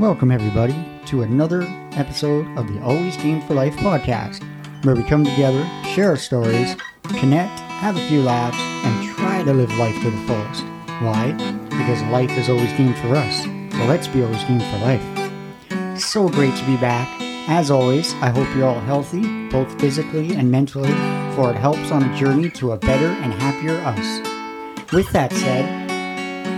[0.00, 0.74] Welcome, everybody,
[1.06, 4.42] to another episode of the Always Game for Life podcast,
[4.84, 6.74] where we come together, share our stories,
[7.04, 10.64] connect, have a few laughs, and try to live life to the fullest.
[11.00, 11.30] Why?
[11.70, 16.00] Because life is always game for us, so let's be always game for life.
[16.00, 17.08] So great to be back.
[17.48, 20.90] As always, I hope you're all healthy, both physically and mentally,
[21.36, 24.92] for it helps on a journey to a better and happier us.
[24.92, 25.84] With that said,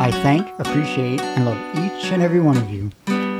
[0.00, 2.91] I thank, appreciate, and love each and every one of you.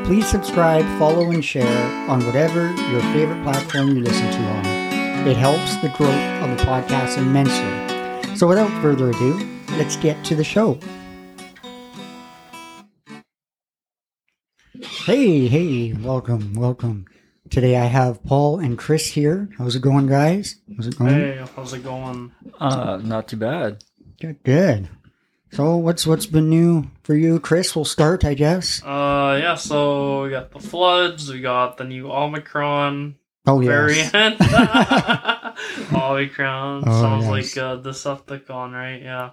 [0.07, 5.27] Please subscribe, follow, and share on whatever your favorite platform you listen to on.
[5.27, 6.15] It helps the growth
[6.45, 8.37] of the podcast immensely.
[8.37, 9.37] So without further ado,
[9.71, 10.79] let's get to the show.
[14.81, 17.07] Hey, hey, welcome, welcome.
[17.51, 19.49] Today I have Paul and Chris here.
[19.59, 20.55] How's it going, guys?
[20.77, 21.15] How's it going?
[21.15, 22.31] Hey, how's it going?
[22.61, 23.83] Uh, not too bad.
[24.21, 24.89] Good, good.
[25.57, 27.75] So what's what's been new for you, Chris?
[27.75, 28.83] We'll start, I guess.
[28.85, 29.55] Uh, yeah.
[29.55, 31.33] So we got the floods.
[31.33, 33.15] We got the new Omicron
[33.47, 34.11] Oh yes.
[34.13, 34.37] variant.
[35.95, 37.31] Omicron Oh, sounds yes.
[37.57, 39.01] like uh, Decepticon, right?
[39.03, 39.31] Yeah.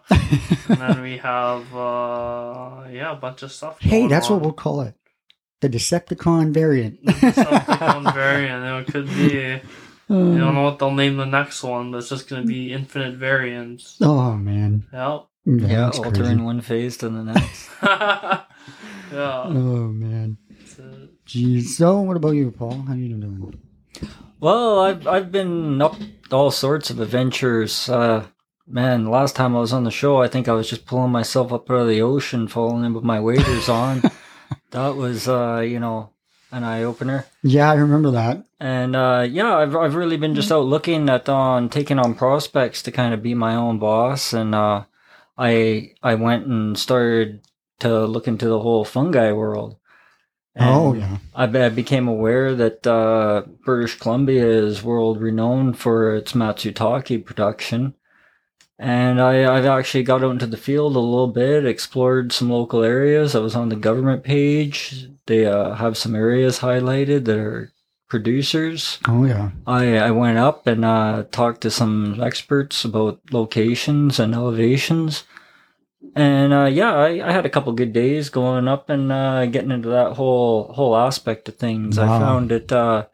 [0.70, 3.82] and then we have uh, yeah, a bunch of stuff.
[3.82, 4.38] hey, going that's on.
[4.38, 4.96] what we'll call it.
[5.60, 7.06] The Decepticon variant.
[7.06, 8.88] The Decepticon variant.
[8.88, 9.56] It could be.
[9.56, 9.60] I
[10.08, 13.98] don't know what they'll name the next one, but it's just gonna be infinite variants.
[14.00, 14.86] oh man.
[14.94, 15.26] Yep.
[15.46, 16.42] Yeah, that's altering crazy.
[16.42, 17.70] one phase to the next.
[17.84, 18.44] yeah.
[19.46, 20.38] Oh man.
[20.50, 20.80] It's,
[21.28, 21.66] Jeez.
[21.66, 22.82] So what about you, Paul?
[22.82, 23.60] How you doing?
[24.40, 25.96] well, I've I've been up
[26.32, 27.90] all sorts of adventures.
[27.90, 28.26] Uh,
[28.68, 31.52] man, last time I was on the show, I think I was just pulling myself
[31.54, 34.02] up out of the ocean, falling in with my waders on.
[34.72, 36.10] that was, uh, you know,
[36.52, 37.26] an eye opener.
[37.42, 38.46] Yeah, I remember that.
[38.60, 42.82] And uh, yeah, I've I've really been just out looking at on taking on prospects
[42.84, 44.84] to kind of be my own boss, and uh,
[45.38, 47.42] I I went and started
[47.80, 49.78] to look into the whole fungi world.
[50.60, 51.18] oh yeah.
[51.34, 57.96] I, I became aware that uh, British Columbia is world renowned for its Matsutake production.
[58.80, 62.84] And I, I've actually got out into the field a little bit, explored some local
[62.84, 63.36] areas.
[63.36, 65.08] I was on the government page.
[65.28, 67.72] They uh, have some areas highlighted that are
[68.08, 69.00] producers.
[69.08, 69.52] Oh yeah.
[69.66, 75.24] I, I went up and uh, talked to some experts about locations and elevations.
[76.16, 79.72] And uh, yeah, I, I had a couple good days going up and uh, getting
[79.72, 81.98] into that whole whole aspect of things.
[81.98, 83.08] I found it uh,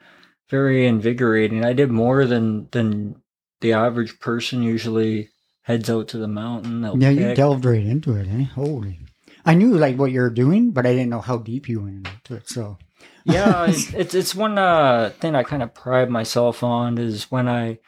[0.50, 1.64] very invigorating.
[1.64, 3.22] I did more than than
[3.62, 5.30] the average person usually
[5.62, 6.82] heads out to the mountain.
[7.00, 8.46] Yeah, you delved right into it, eh?
[8.56, 9.00] Holy.
[9.46, 12.08] I knew like what you were doing, but I didn't know how deep you went
[12.08, 12.50] into it.
[12.50, 12.78] So
[13.26, 17.80] yeah, it's it's, one uh, thing I kind of pride myself on is when I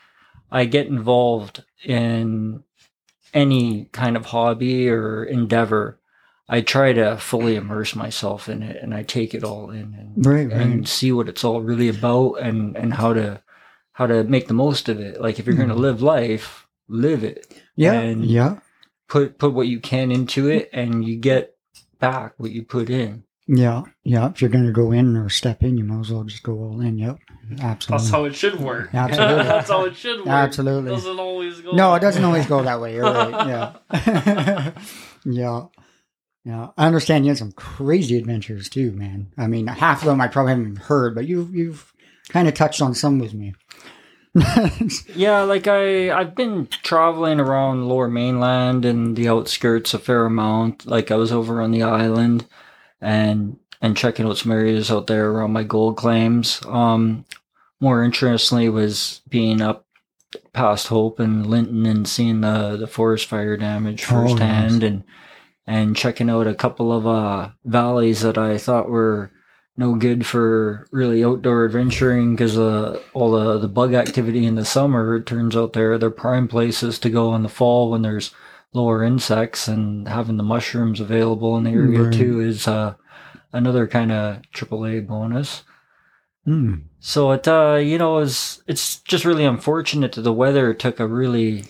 [0.52, 2.64] I get involved in
[3.34, 6.00] any kind of hobby or endeavor,
[6.50, 10.26] I try to fully immerse myself in it and I take it all in and,
[10.26, 10.62] Right, right.
[10.62, 13.42] and see what it's all really about and and how to
[13.94, 15.22] how to make the most of it.
[15.22, 17.48] Like if you're going to live life, live it.
[17.76, 18.60] yeah, And- yeah,
[19.08, 21.56] Put put what you can into it and you get
[22.00, 23.24] back what you put in.
[23.54, 24.30] Yeah, yeah.
[24.30, 26.80] If you're gonna go in or step in, you might as well just go all
[26.80, 26.98] in.
[26.98, 27.20] Yep,
[27.60, 28.04] absolutely.
[28.04, 28.90] That's how it should work.
[28.94, 29.44] Absolutely.
[29.44, 30.28] That's how it should work.
[30.28, 30.92] Absolutely.
[30.92, 31.72] doesn't always go.
[31.72, 32.28] No, that it doesn't way.
[32.28, 32.96] always go that way.
[32.96, 33.74] You're right.
[33.92, 34.72] Yeah.
[35.26, 35.66] yeah.
[36.46, 36.68] Yeah.
[36.78, 39.34] I understand you had some crazy adventures too, man.
[39.38, 41.94] I mean, half of them I probably haven't heard, but you've you've
[42.30, 43.54] kind of touched on some with me.
[45.14, 50.86] Yeah, like I I've been traveling around Lower Mainland and the outskirts a fair amount.
[50.86, 52.46] Like I was over on the island
[53.02, 56.62] and and checking out some areas out there around my gold claims.
[56.68, 57.26] Um,
[57.80, 59.86] more interestingly was being up
[60.54, 64.84] past Hope and Lytton and seeing the the forest fire damage Oh, firsthand nice.
[64.84, 65.04] and
[65.68, 69.32] and checking out a couple of uh valleys that I thought were
[69.78, 74.66] no good for really outdoor adventuring because uh, all the, the bug activity in the
[74.66, 78.32] summer it turns out they're they're prime places to go in the fall when there's
[78.74, 82.14] lower insects and having the mushrooms available in the area Right.
[82.14, 82.94] too is uh,
[83.52, 85.64] another kind of AAA bonus.
[86.46, 86.74] Hmm.
[87.00, 91.06] So it uh you know is it's just really unfortunate that the weather took a
[91.08, 91.64] really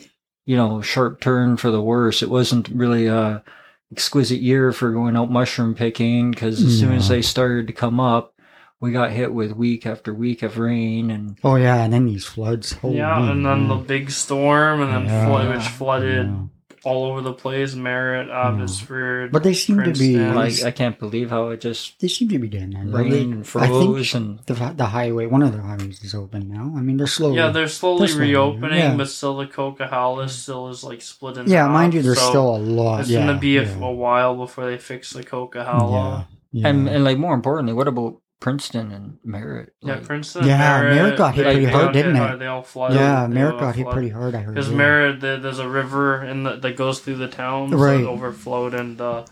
[0.46, 2.22] you know sharp turn for the worse.
[2.22, 3.44] It wasn't really a
[3.92, 8.00] exquisite year for going out mushroom picking because as soon as they started to come
[8.00, 8.34] up,
[8.80, 12.24] we got hit with week after week of rain and Oh yeah, and then these
[12.26, 12.72] floods.
[12.72, 15.26] Holy yeah, and then the big storm, and then Yeah.
[15.26, 16.44] flood, which flooded Yeah.
[16.84, 17.76] All over the place.
[17.76, 18.34] Merritt, hmm.
[18.34, 19.32] Abbotsford.
[19.32, 20.66] But they seem to be Princeton.
[20.66, 22.86] I, I can't believe how it just they seem to be doing that.
[22.86, 26.16] rained They- and I think froze and the the highway, one of the highways is
[26.16, 26.74] open now.
[26.76, 27.38] I mean, they're slowly.
[27.38, 28.96] yeah, they're slowly This one, reopening, yeah.
[28.96, 32.30] but still the Coquihalla still is like split in yeah, half, mind you, there's so
[32.30, 33.02] still a lot.
[33.02, 33.84] It's yeah, gonna be a, yeah.
[33.84, 36.28] a while before they fix the Coquihalla.
[36.52, 36.68] Yeah.
[36.68, 39.74] And and like more importantly, what about Princeton and Merritt?
[39.82, 40.46] Yeah, Princeton.
[40.46, 42.20] Yeah, Merritt, Merritt got hit they- pretty they hard, didn't it?
[42.20, 42.40] hard.
[42.40, 42.98] They all flooded.
[42.98, 44.36] yeah, Merritt got hit pretty hard.
[44.36, 44.56] I heard.
[44.56, 44.76] Because yeah.
[44.76, 48.02] Merritt, there- there's a river in the, that goes through the town, so Right.
[48.02, 49.24] it overflowed and uh,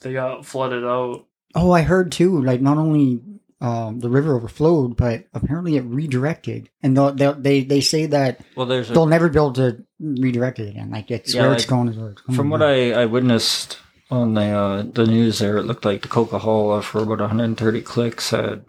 [0.00, 1.26] they got flooded out.
[1.54, 2.42] Oh, I heard too.
[2.42, 3.20] Like not only
[3.60, 8.40] um, the river overflowed, but apparently it redirected, and they'll, they'll, they they say that
[8.56, 10.90] well, there's they'll never be able to redirect it again.
[10.90, 12.36] Like it's Yeah, where it's going is where it's going.
[12.36, 13.78] From what I, I witnessed
[14.14, 18.30] on the uh, the news there, it looked like the Coquihalla for about 130 clicks
[18.30, 18.64] had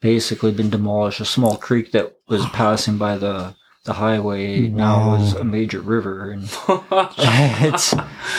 [0.00, 1.20] basically been demolished.
[1.20, 3.54] A small creek that was passing by the
[3.84, 6.44] the highway now is a major river, and
[7.18, 7.94] it's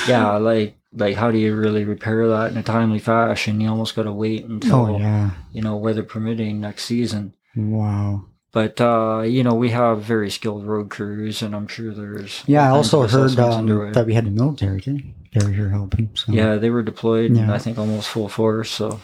[0.07, 3.61] yeah, like like how do you really repair that in a timely fashion?
[3.61, 5.31] You almost got to wait until Oh yeah!
[5.51, 7.33] you know weather permitting next season.
[7.55, 8.25] Wow.
[8.51, 12.67] But uh, you know we have very skilled road crews, and I'm sure there's Yeah,
[12.67, 14.99] I also heard um, that we had the military too.
[15.37, 16.09] They were here helping.
[16.15, 16.31] So.
[16.31, 17.31] Yeah, they were deployed.
[17.31, 17.53] and Yeah.
[17.53, 18.71] I think almost full force.
[18.71, 18.99] So,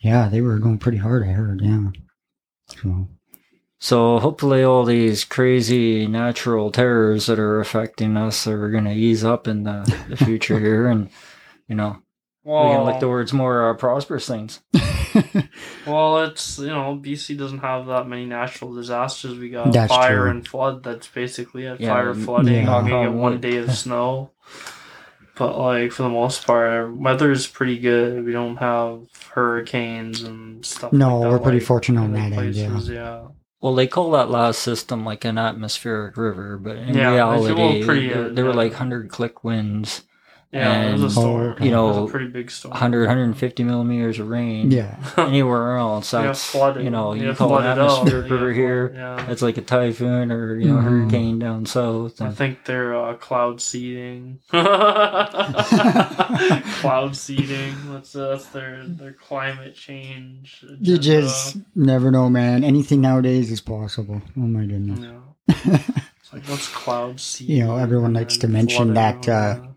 [0.00, 1.22] Yeah, they were going pretty hard.
[1.22, 1.60] I heard.
[1.62, 1.90] Yeah.
[2.82, 3.08] So
[3.78, 9.22] so hopefully, all these crazy natural terrors that are affecting us are going to ease
[9.22, 11.10] up in the, the future here, and
[11.68, 11.98] you know
[12.42, 14.60] we can look Well, towards more uh, prosperous things.
[15.86, 19.38] well, it's you know BC doesn't have that many natural disasters.
[19.38, 20.30] We got That's fire true.
[20.30, 20.82] and flood.
[20.82, 21.80] That's basically it.
[21.80, 22.64] Yeah, fire, flooding.
[22.64, 22.82] yeah.
[22.82, 24.30] We get one day of snow.
[25.36, 28.24] But like for the most part, our weather is pretty good.
[28.24, 30.92] We don't have hurricanes and stuff.
[30.92, 32.78] No, like that, we're pretty like fortunate on other that end, yeah.
[32.94, 33.28] yeah.
[33.60, 37.84] Well, they call that last system like an atmospheric river, but in Yeah, it's reality,
[37.84, 38.56] pretty, uh, there were yeah.
[38.56, 40.02] like hundred click winds,
[40.56, 41.56] Yeah, it was a And, storm.
[41.60, 42.72] you It know, was a pretty big storm.
[42.72, 44.70] 100, 150 millimeters of rain.
[44.70, 44.96] yeah.
[45.18, 46.82] Anywhere else, Yeah, that's flooded.
[46.84, 47.98] you know you Yeah, call an flooded out.
[48.08, 48.92] atmospheric Yeah, here.
[48.94, 49.30] Yeah.
[49.30, 50.84] It's like a typhoon or you know Mhm.
[50.84, 52.20] hurricane down south.
[52.22, 54.38] I think they're uh, cloud seeding.
[56.80, 57.74] cloud seeding.
[57.92, 60.64] That's uh, that's their their climate change.
[60.80, 62.64] You just never know, man.
[62.64, 64.22] Anything nowadays is possible.
[64.36, 65.00] Oh my goodness.
[65.00, 65.22] No.
[65.48, 67.56] It's like what's cloud seeding?
[67.56, 69.68] You know, everyone likes to mention that, uh, yeah.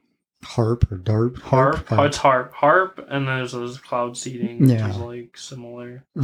[0.44, 1.38] HAARP or DARP.
[1.42, 1.92] HAARP.
[1.98, 2.52] uh, it's HAARP.
[2.54, 4.90] HAARP, and there's there's cloud seeding, which Yeah.
[4.90, 6.06] is like similar.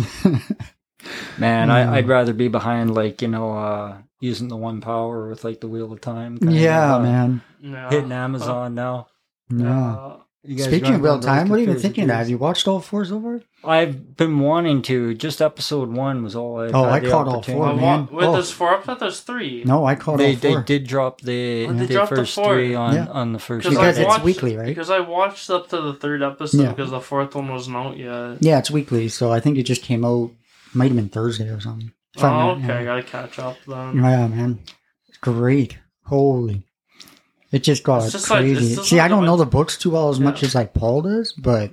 [1.37, 1.71] man, Mm.
[1.71, 5.59] I, I'd rather be behind like you know uh, using the one power with like
[5.61, 6.37] the wheel of time.
[6.37, 7.41] kind yeah, of, uh, man.
[7.61, 7.89] Yeah.
[7.89, 9.07] Hitting Amazon now.
[9.49, 9.91] Yeah.
[9.95, 10.24] Uh, You guys
[10.57, 12.11] Speaking of real those time, what are you even thinking of?
[12.15, 13.41] Have you watched all four so far?
[13.63, 15.13] I've been wanting to.
[15.15, 16.67] Just episode one was all I.
[16.67, 18.07] Oh, had I the caught all four, I man.
[18.11, 18.33] wa- wait, Oh.
[18.33, 18.77] there's four.
[18.77, 19.63] I thought there's three.
[19.65, 22.53] No, I caught They all they did drop the, Oh, they the dropped the four.
[22.53, 23.05] three on Yeah.
[23.07, 23.63] on the first.
[23.63, 24.67] Because Because I it's watched, weekly, right?
[24.67, 26.69] Because I watched up to the third episode Yeah.
[26.69, 28.37] because the fourth one wasn't out yet.
[28.41, 30.29] Yeah, it's weekly, so I think it just came out.
[30.73, 31.91] Might have been Thursday or something.
[32.15, 32.73] If I'm Oh, not- okay.
[32.81, 33.95] I gotta catch up then.
[33.95, 34.59] Yeah, man.
[35.09, 35.77] It's great.
[36.05, 36.63] Holy.
[37.55, 38.51] It just got It's just crazy.
[38.65, 41.01] it's just See, I don't know the books too well as much as like Paul
[41.03, 41.71] does, but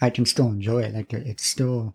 [0.00, 0.94] I can still enjoy it.
[0.94, 1.92] Like it's still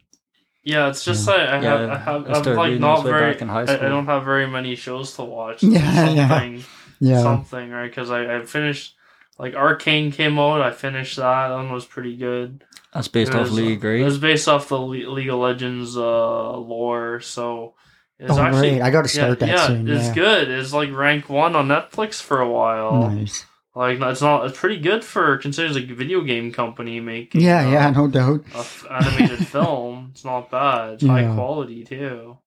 [0.63, 1.33] Yeah, it's just Yeah.
[1.33, 3.33] like I have, Yeah, I have, I I'm like not very.
[3.33, 5.63] back in high I, I don't have very many shows to watch.
[5.75, 6.27] Yeah, yeah.
[6.29, 6.63] something,
[6.99, 7.21] yeah.
[7.21, 7.89] something, right?
[7.89, 8.95] Because I, I finished
[9.39, 10.61] like Arcane came out.
[10.61, 11.47] I finished that.
[11.49, 12.63] That one was pretty good.
[12.93, 13.99] That's based It off was, League, right?
[14.01, 17.73] It was based off the Le- League of Legends uh, lore, so
[18.19, 18.81] it's Oh, actually great.
[18.81, 19.87] I got to yeah, start that yeah, soon.
[19.89, 20.13] it's yeah.
[20.13, 20.49] good.
[20.49, 23.09] It's like rank one on Netflix for a while.
[23.09, 23.45] Nice.
[23.75, 24.45] Like it's not.
[24.45, 27.41] It's pretty good for considering it's a video game company making.
[27.41, 28.45] Yeah, uh, yeah, no doubt.
[28.53, 30.09] a f- animated film.
[30.11, 30.93] It's not bad.
[30.95, 32.37] It's high quality too.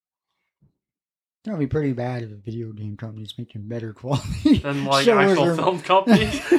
[1.44, 4.58] That'd be pretty bad if a video game company's making better quality.
[4.58, 6.40] Than like actual or- film companies.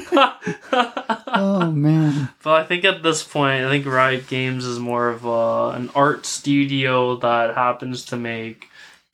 [1.40, 2.30] Oh man.
[2.44, 5.90] But I think at this point, I think Riot Games is more of a, an
[5.94, 8.68] art studio that happens to make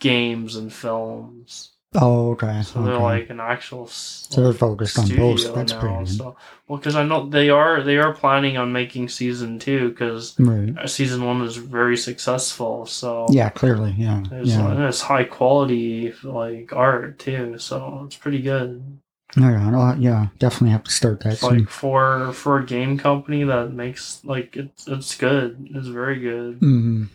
[0.03, 1.71] games and films.
[1.95, 2.61] Oh, okay.
[2.63, 3.87] So they're like an actual.
[3.87, 5.53] so they're focused on both.
[5.53, 6.07] That's now, pretty good.
[6.17, 6.35] So,
[6.67, 10.89] well, because I know they are they are planning on making season two because Right.
[10.89, 12.85] season one was very successful.
[12.87, 13.93] So Yeah, clearly.
[13.97, 14.23] Yeah.
[14.29, 14.71] There's, yeah.
[14.71, 18.99] and it's high quality like art too, so it's pretty good.
[19.35, 23.43] Yeah, no, yeah, definitely have to start that It's like for for a game company
[23.43, 25.69] that makes like it's it's good.
[25.73, 26.57] It's very good.
[26.59, 27.05] hmm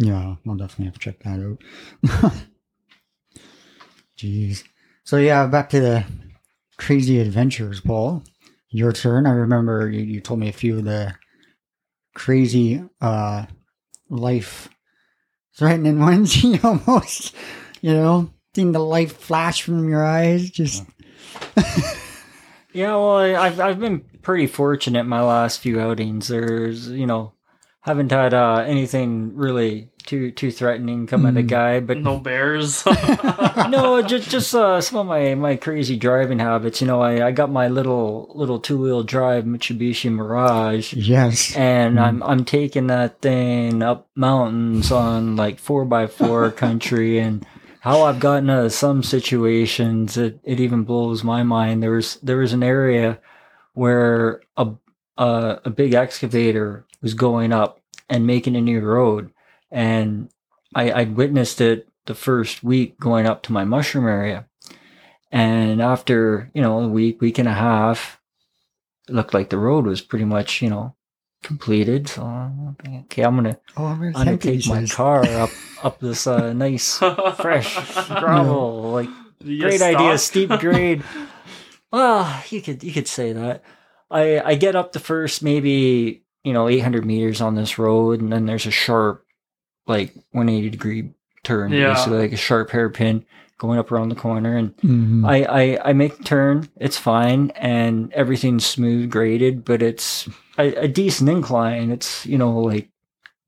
[0.00, 2.32] Yeah, I'll definitely have to check that out.
[4.18, 4.64] Jeez.
[5.04, 6.04] So yeah, back to the
[6.78, 8.24] crazy adventures, Paul.
[8.70, 9.26] Your turn.
[9.26, 11.14] I remember you, you told me a few of the
[12.14, 13.44] crazy uh
[14.08, 14.68] life
[15.56, 16.42] threatening ones.
[16.42, 17.34] you almost
[17.82, 20.50] you know, seeing the life flash from your eyes.
[20.50, 20.84] Just
[22.72, 26.28] Yeah, well, I've I've been pretty fortunate my last few outings.
[26.28, 27.34] There's you know
[27.82, 31.46] haven't had uh, anything really too too threatening come at a Mm.
[31.48, 32.84] guy, but No bears.
[33.68, 36.80] no, just just uh, some of my my crazy driving habits.
[36.80, 41.54] You know, I, I got my little little two wheel drive Mitsubishi Mirage, Yes.
[41.56, 47.46] and I'm I'm taking that thing up mountains on like four by four country, and
[47.80, 51.82] how I've gotten out of some situations, it, it even blows my mind.
[51.82, 53.18] There was there was an area
[53.74, 54.68] where a
[55.16, 59.30] a, a big excavator was going up and making a new road,
[59.70, 60.30] and
[60.74, 64.46] I I'd witnessed it the first week going up to my mushroom area,
[65.30, 68.20] and after you know a week week and a half,
[69.08, 70.94] it looked like the road was pretty much you know
[71.42, 72.08] completed.
[72.08, 72.22] So
[72.86, 75.50] okay, I'm gonna Oh, I'm I'm gonna take my car up
[75.82, 79.08] up this uh, nice fresh gravel like
[79.42, 81.02] great get idea steep grade.
[81.90, 83.62] Well you could you could say that.
[84.10, 88.32] I i get up the first maybe you know 800 meters on this road and
[88.32, 89.24] then there's a sharp
[89.86, 91.10] like 180 degree
[91.42, 91.92] turn Yeah.
[91.94, 93.24] basically like a sharp hairpin
[93.58, 95.28] going up around the corner and Mhm.
[95.28, 96.68] I, I I make the turn.
[96.76, 101.90] It's fine, and everything's smooth graded, but it's a, a decent incline.
[101.90, 102.84] It's you know like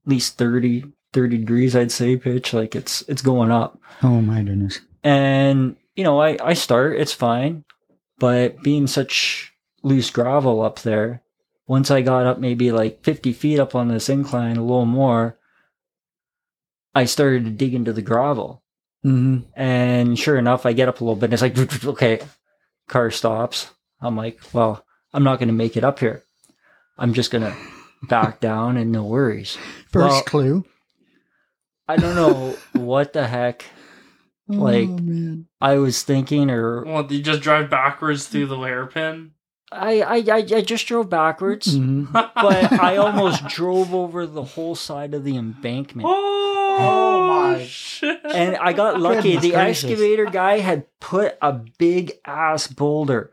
[0.05, 0.83] at least 30,
[1.13, 2.53] 30 degrees, I'd say pitch.
[2.53, 4.81] Like it's it's going up, oh my goodness.
[5.03, 6.99] and you know I I start.
[6.99, 7.63] It's fine,
[8.19, 11.23] but being such loose gravel up there,
[11.67, 15.37] once I got up maybe like fifty feet up on this incline, a little more,
[16.95, 18.63] I started to dig into the gravel.
[19.03, 22.19] hmm And sure enough, I get up a little bit and it's like, okay,
[22.87, 23.69] car stops.
[24.01, 26.23] I'm like, well, I'm not going to make it up here.
[26.97, 27.55] I'm just going to
[28.07, 29.57] back down and no worries.
[29.91, 30.65] First Well- clue.
[31.87, 33.65] I don't know what the heck
[34.47, 35.47] Like- oh, man.
[35.59, 39.31] I was thinking, or Well, you just drive backwards through the hairpin?
[39.73, 42.11] I, I, I, I just drove backwards, Mhm.
[42.13, 46.07] but I almost drove over the whole side of the embankment.
[46.09, 48.19] Oh, Oh my- shit.
[48.25, 49.33] And I got lucky.
[49.33, 49.83] Goodness the gracious.
[49.83, 53.31] excavator guy had put a big ass boulder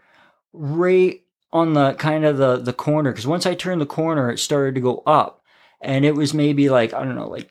[0.53, 4.39] right on the kind of the the corner because once I turned the corner, it
[4.39, 5.43] started to go up,
[5.81, 7.51] and it was maybe like I don't know, like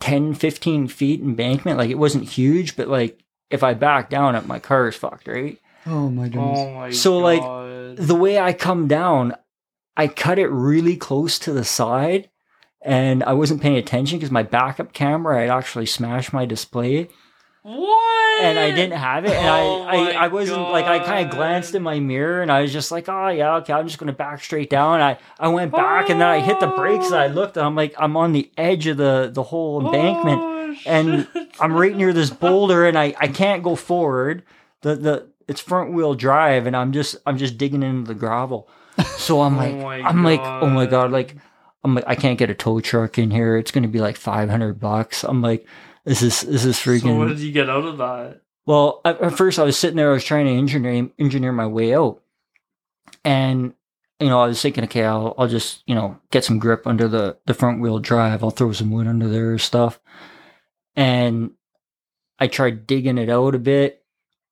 [0.00, 1.76] 10, 15 feet embankment.
[1.78, 3.20] Like it wasn't huge, but like
[3.50, 5.58] if I back down, it my car is fucked, right?
[5.86, 6.58] Oh my goodness.
[6.58, 7.67] oh my So, like, God.
[7.98, 9.34] The way I come down,
[9.96, 12.30] I cut it really close to the side.
[12.80, 17.08] And I wasn't paying attention because my backup camera had actually smashed my display.
[17.62, 18.18] what?
[18.40, 21.34] and I didn't have it, and Oh I, I, I wasn't like I kind of
[21.34, 24.12] glanced in my mirror, and I was just like, oh yeah, okay, I'm just gonna
[24.12, 25.00] back straight down.
[25.00, 27.74] I I went back, and then I hit the brakes, and I looked, and I'm
[27.74, 31.26] like, I'm on the edge of the the whole embankment, Oh, and.
[31.60, 34.44] I'm right near this boulder, and I I can't go forward.
[34.82, 38.68] The the it's front wheel drive, and I'm just I'm just digging into the gravel.
[39.16, 40.90] So I'm Oh like my I'm like oh my God.
[40.90, 41.36] god, like
[41.82, 43.56] I'm like I can't get a tow truck in here.
[43.56, 45.24] It's gonna be like 500 bucks.
[45.24, 45.66] I'm like.
[46.04, 47.02] This is this is freaking.
[47.02, 48.40] So what did you get out of that?
[48.64, 51.66] Well, at, at first I was sitting there, I was trying to engineer engineer my
[51.66, 52.22] way out,
[53.24, 53.74] and
[54.18, 57.08] you know I was thinking, okay, I'll I'll just you know get some grip under
[57.08, 58.42] the the front wheel drive.
[58.42, 60.00] I'll throw some wood under there stuff,
[60.96, 61.50] and
[62.38, 64.02] I tried digging it out a bit,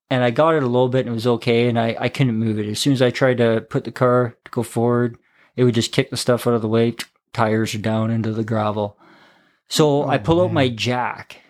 [0.09, 2.35] and I got it a little bit, and it was okay, and I I couldn't
[2.35, 2.67] move it.
[2.67, 5.17] As soon as I tried to put the car to go forward,
[5.55, 6.95] it would just kick the stuff out of the way.
[7.33, 8.97] Tires are down into the gravel.
[9.67, 11.41] So oh, I Oh, pull out my jack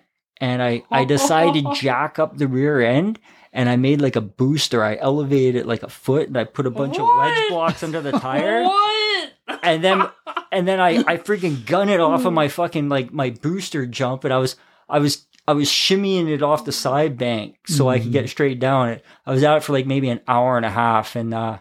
[0.41, 3.19] and I, I decided to jack up the rear end
[3.53, 4.83] and I made like a booster.
[4.83, 8.01] I elevated it like a foot and I put a bunch of wedge blocks under
[8.01, 8.63] the tire.
[8.63, 9.33] What?
[9.61, 10.03] And then
[10.51, 14.23] and then I, I freaking gun it off of my fucking like my booster jump
[14.23, 14.55] and I was
[14.89, 18.59] I was I was shimmying it off the side bank so I could get straight
[18.59, 19.05] down it.
[19.25, 21.59] I was out for like maybe an hour and a half and uh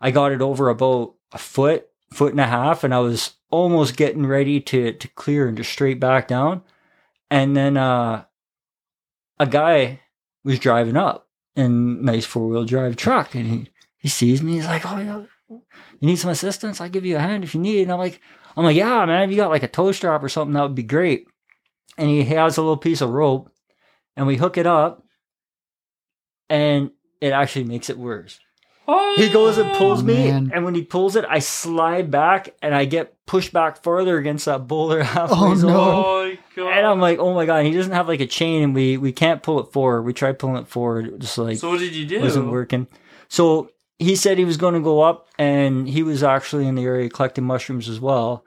[0.00, 3.96] I got it over about a foot, foot and a half, and I was almost
[3.96, 6.62] getting ready to to clear and just straight back down.
[7.30, 8.24] And then uh
[9.38, 10.00] a guy
[10.44, 14.66] was driving up in nice four wheel drive truck and he, he sees me, he's
[14.66, 16.80] like, Oh yeah, you need some assistance?
[16.80, 17.78] I'll give you a hand if you need.
[17.78, 17.82] It.
[17.84, 18.20] And I'm like,
[18.56, 20.74] I'm like, yeah, man, if you got like a tow strap or something, that would
[20.74, 21.26] be great.
[21.98, 23.50] And he has a little piece of rope
[24.16, 25.04] and we hook it up
[26.48, 28.38] and it actually makes it worse.
[29.16, 30.50] He goes and pulls oh, me, man.
[30.52, 34.46] and when he pulls it, I slide back and I get pushed back further against
[34.46, 35.36] that boulder halfway.
[35.36, 35.68] Oh, no.
[35.68, 36.78] Oh my god!
[36.78, 38.96] And I'm like, oh my god, and he doesn't have like a chain, and we
[38.96, 40.02] we can't pull it forward.
[40.02, 42.20] We tried pulling it forward, it just like so what did you do?
[42.20, 42.86] wasn't working.
[43.28, 46.84] So he said he was going to go up, and he was actually in the
[46.84, 48.44] area collecting mushrooms as well.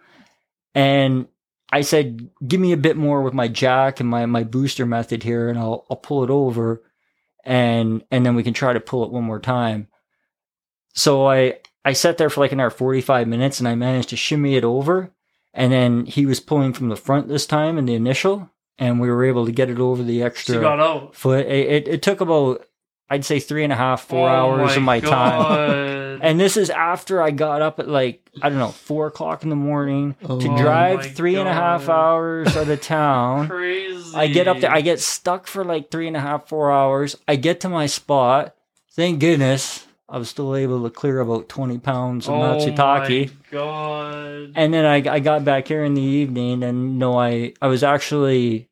[0.74, 1.28] And
[1.76, 5.24] I said, "Give me a bit more with my jack and my my booster method
[5.24, 6.82] here, and I'll I'll pull it over,
[7.44, 9.90] and and then we can try to pull it one more time."
[10.94, 14.08] So I I sat there for like an hour, forty five minutes, and I managed
[14.10, 15.12] to shimmy it over,
[15.54, 19.10] and then he was pulling from the front this time in the initial, and we
[19.10, 21.14] were able to get it over the extra you got out.
[21.14, 21.46] foot.
[21.46, 22.66] It, it, it took about,
[23.10, 26.20] I'd say, three and a half, four Oh hours of my time.
[26.22, 29.50] And this is after I got up at like, I don't know, four o'clock in
[29.50, 31.94] the morning to Oh drive my three and a half God.
[31.94, 33.48] hours out of town.
[33.50, 34.16] Crazy.
[34.16, 37.16] I get up there, I get stuck for like three and a half, four hours.
[37.28, 38.56] I get to my spot.
[38.94, 43.28] Thank goodness I was still able to clear about 20 pounds of oh Matsutake.
[43.28, 44.52] my god.
[44.56, 47.84] And then I, I got back here in the evening and no, I, I was
[47.84, 48.70] actually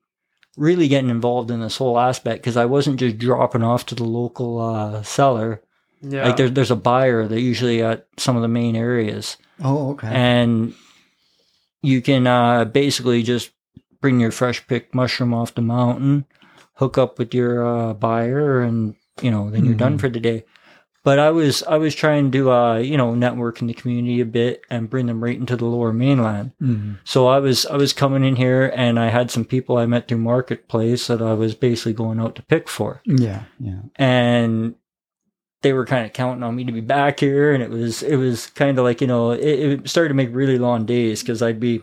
[0.58, 4.04] really getting involved in this whole aspect because I wasn't just dropping off to the
[4.04, 5.62] local uh, seller.
[6.02, 6.26] yeah.
[6.28, 10.08] Like there's there's a buyer that usually at some of the main areas, Oh, okay.
[10.12, 10.74] and
[11.82, 13.52] you can uh, basically just
[14.02, 16.26] bring your fresh picked mushroom off the mountain,
[16.76, 20.02] hook up with your uh, buyer, and you know then you're done Mhm.
[20.02, 20.44] for the day.
[21.04, 24.26] But I was I was trying to uh, you know network in the community a
[24.26, 26.52] bit and bring them right into the lower mainland.
[26.62, 27.00] Mhm.
[27.04, 30.08] So I was I was coming in here and I had some people I met
[30.08, 33.80] through marketplace that I was basically going out to pick for Yeah, yeah.
[33.98, 34.76] and
[35.62, 38.16] they were kind of counting on me to be back here and it was it
[38.18, 41.42] was kind of like you know it, it started to make really long days because
[41.42, 41.82] i'd be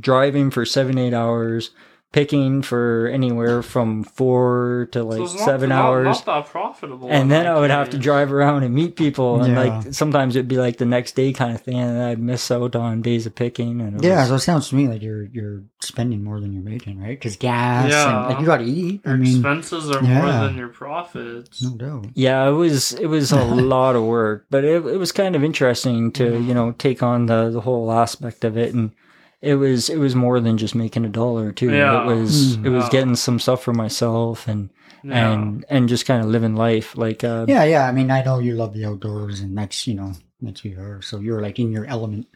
[0.00, 1.70] driving for seven eight hours
[2.10, 7.08] picking for anywhere from four to like it's not- seven not- hours Not that profitable.
[7.10, 9.62] and then that i would have to drive around and meet people and Yeah.
[9.62, 12.74] like sometimes it'd be like the next day kind of thing and i'd miss out
[12.74, 15.64] on days of picking and Yeah, was- so it sounds to me like you're you're
[15.82, 17.10] spending more than you're making, right?
[17.10, 18.18] Because gas Yeah.
[18.20, 19.00] and like you got to eat.
[19.04, 20.20] Your I mean, expenses are yeah.
[20.22, 21.62] more than your profits.
[21.62, 22.06] no doubt.
[22.14, 25.44] Yeah, it was it was a lot of work, but it it was kind of
[25.44, 26.46] interesting to Mhm.
[26.48, 28.90] you know take on the the whole aspect of it, and
[29.40, 31.70] it was it was more than just making a dollar too.
[31.70, 32.02] Yeah.
[32.02, 32.66] It was Mm.
[32.66, 32.90] it was Yeah.
[32.90, 34.70] getting some stuff for myself and
[35.04, 35.30] Yeah.
[35.32, 37.86] and and just kind of living life like uh, Yeah, yeah.
[37.88, 40.80] I mean, I know you love the outdoors, and that's you know that's who you
[40.80, 41.02] are.
[41.02, 42.26] So you're like in your element.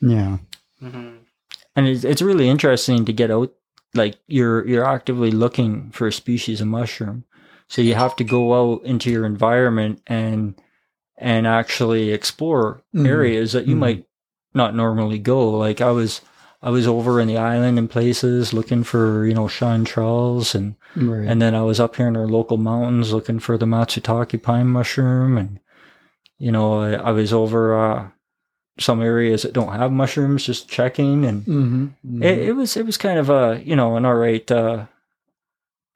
[0.00, 0.38] Yeah.
[0.82, 1.18] Mhm.
[1.76, 3.52] and it's it's really interesting to get out
[3.94, 7.24] like you're you're actively looking for a species of mushroom,
[7.68, 10.54] so you have to go out into your environment and
[11.18, 13.06] and actually explore Mhm.
[13.06, 13.78] areas that you Mhm.
[13.78, 14.04] might
[14.54, 15.50] not normally go.
[15.50, 16.20] Like I was,
[16.62, 21.28] I was over in the island in places looking for you know chanterelles, and Right.
[21.28, 24.66] and then I was up here in our local mountains looking for the matsutake pine
[24.66, 25.60] mushroom, and
[26.38, 28.08] you know I, I was over uh,
[28.78, 32.22] some areas that don't have mushrooms, just checking, and mm-hmm.
[32.22, 34.50] it, it was it was kind of a you know an all right.
[34.50, 34.86] Uh,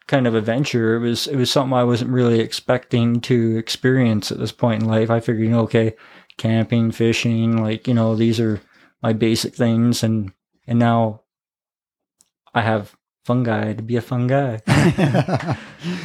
[0.07, 4.39] kind of adventure it was it was something i wasn't really expecting to experience at
[4.39, 5.95] this point in life i figured you know okay
[6.37, 8.61] camping fishing like you know these are
[9.03, 10.33] my basic things and
[10.67, 11.21] and now
[12.55, 12.95] i have
[13.25, 15.57] fungi to be a fun guy i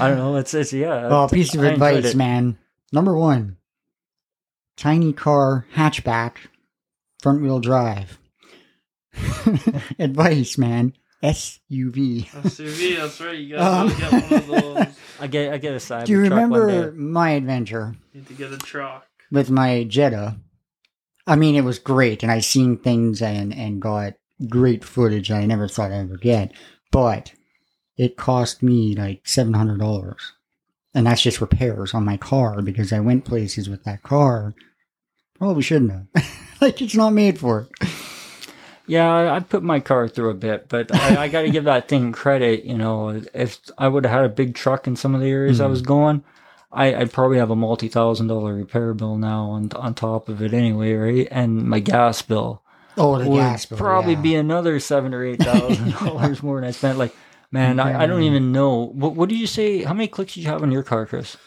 [0.08, 2.58] don't know it's it's yeah well, a piece of I advice, man.
[2.94, 3.58] Number one,
[4.78, 6.38] tiny car hatchback,
[7.22, 8.18] front wheel drive.
[10.00, 10.94] advice, man.
[11.22, 12.28] SUV.
[12.30, 13.38] SUV, that's right.
[13.38, 14.88] You Um, gotta get one of those.
[15.20, 16.98] i get i get a side Do you truck one remember day.
[16.98, 19.06] my adventure Need to get a truck.
[19.32, 20.38] With my Jetta?
[21.28, 24.14] I mean, it was great, and I seen things and and got
[24.48, 26.52] great footage I never thought I'd ever get.
[26.92, 27.34] But
[27.98, 30.34] it cost me like seven hundred dollars,
[30.94, 34.54] and that's just repairs on my car because I went places with that car.
[35.38, 36.08] Probably shouldn't have.
[36.62, 37.90] like it's not made for it.
[38.88, 41.66] Yeah, I, I put my car through a bit, but I, I got to give
[41.66, 42.64] that thing credit.
[42.66, 45.62] You know, if I would have had a big truck in some of the areas
[45.62, 45.70] I Mhm.
[45.70, 46.24] was going,
[46.72, 50.42] I, I'd probably have a multi thousand dollar repair bill now on on top of
[50.42, 51.28] it anyway, right?
[51.32, 52.62] And my gas bill
[52.98, 53.78] Oh, the would gas bill.
[53.78, 54.22] probably yeah.
[54.22, 56.98] be another seven or eight thousand dollars more than I spent.
[56.98, 57.16] Like,
[57.52, 58.88] man, I, I don't even know.
[58.94, 59.84] What, what did you say?
[59.84, 61.38] How many clicks did you have on your car, Chris?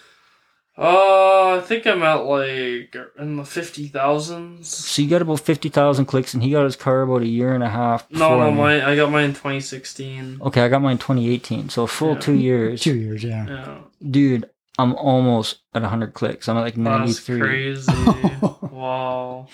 [0.78, 4.68] Uh, I think I'm at like in the fifty thousands.
[4.68, 7.52] So you got about fifty thousand clicks, and he got his car about a year
[7.54, 8.10] and a half.
[8.10, 8.56] No, no, me.
[8.56, 8.80] mine.
[8.80, 10.38] I got mine in 2016.
[10.40, 12.20] Okay, I got mine in 2018, so a full Yeah.
[12.20, 12.80] two years.
[12.80, 13.22] two years.
[13.22, 13.46] Yeah.
[13.46, 13.78] Yeah,
[14.10, 16.48] dude, I'm almost at 100 clicks.
[16.48, 17.74] I'm at like 93.
[17.74, 18.20] that's 93.
[18.20, 18.56] crazy.
[18.74, 19.46] wow.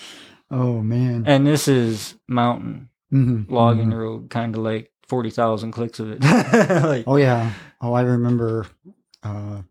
[0.51, 1.23] Oh man.
[1.27, 3.97] And this is mountain Mhm, logging mhm.
[3.97, 6.21] road, kind of like 40,000 clicks of it.
[6.83, 7.53] like, Oh yeah.
[7.81, 8.67] Oh, I remember.
[9.23, 9.63] Uh,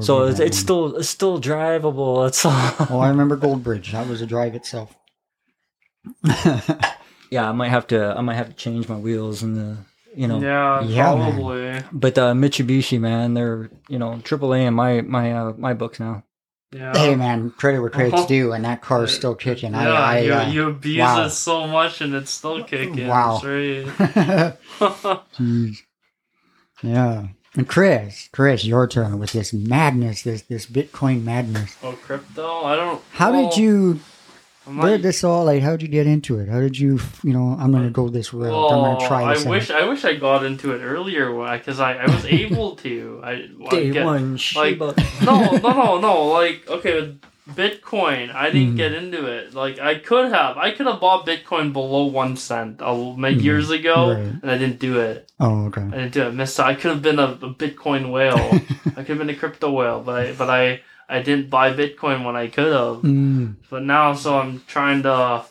[0.00, 2.26] so it's, it's still it's still drivable.
[2.28, 2.52] It's all.
[2.90, 3.92] Oh, I remember Gold Bridge.
[3.92, 4.94] That was a drive itself.
[7.30, 9.76] yeah, I might have to I might have to change my wheels and the
[10.14, 10.40] you know.
[10.40, 11.34] Yeah, Yeah, man.
[11.34, 11.82] probably.
[11.92, 16.24] But uh, Mitsubishi, man, they're you know AAA in my my uh, my books now.
[16.72, 16.96] Yeah.
[16.96, 18.26] hey man, credit where credit's Uh-huh.
[18.28, 19.72] due, and that car's still kicking.
[19.72, 21.24] Yeah, I, you, I, you abuse wow.
[21.24, 23.08] it so much and it's still kicking.
[23.08, 23.40] Wow.
[23.42, 24.56] Uh, right.
[25.36, 25.78] Jeez.
[26.82, 27.26] yeah.
[27.56, 31.76] And Chris, Chris, your turn with this madness, this this Bitcoin madness.
[31.82, 32.62] oh, crypto?
[32.64, 33.02] I don't.
[33.10, 33.98] How well, did you
[34.66, 35.62] I'm Where not- did this all like?
[35.62, 36.48] How did you get into it?
[36.48, 38.52] How did you, you know, I'm gonna go this route.
[38.52, 39.46] I'm gonna try this.
[39.46, 43.20] I wish I wish I got into it earlier because I, I was able to.
[43.24, 44.94] I, Day get- one, like, Shiba.
[45.24, 46.26] no, no, no, no.
[46.28, 47.14] Like, okay,
[47.48, 48.76] Bitcoin, I didn't Mhm.
[48.76, 49.54] get into it.
[49.54, 50.56] Like, I could have.
[50.56, 53.42] I could have bought Bitcoin below one cent uh, many Mhm.
[53.42, 54.18] years ago, Right.
[54.42, 55.30] and I didn't do it.
[55.40, 55.82] Oh, okay.
[55.82, 56.34] I didn't do it.
[56.34, 56.60] Missed.
[56.60, 58.36] I could have been a, a Bitcoin whale.
[58.96, 62.24] I could have been a crypto whale, but I, but I, I didn't buy Bitcoin
[62.24, 63.02] when I could have.
[63.02, 65.44] Mm, But now, so I'm trying to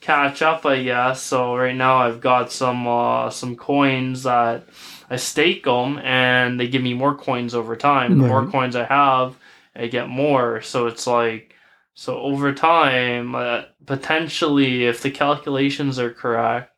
[0.00, 1.22] catch up, I guess.
[1.22, 4.64] So right now, I've got some uh, some coins that
[5.08, 8.18] I stake them, and they give me more coins over time.
[8.18, 9.36] The more coins I have,
[9.74, 10.60] I get more.
[10.62, 11.54] So it's like,
[11.94, 16.68] so over time, uh, potentially, if the calculations are correct.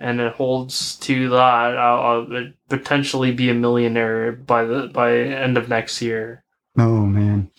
[0.00, 1.78] And it holds to that.
[1.78, 6.41] I'll, I'll potentially be a millionaire by the by end of next year.
[6.78, 7.50] Oh man.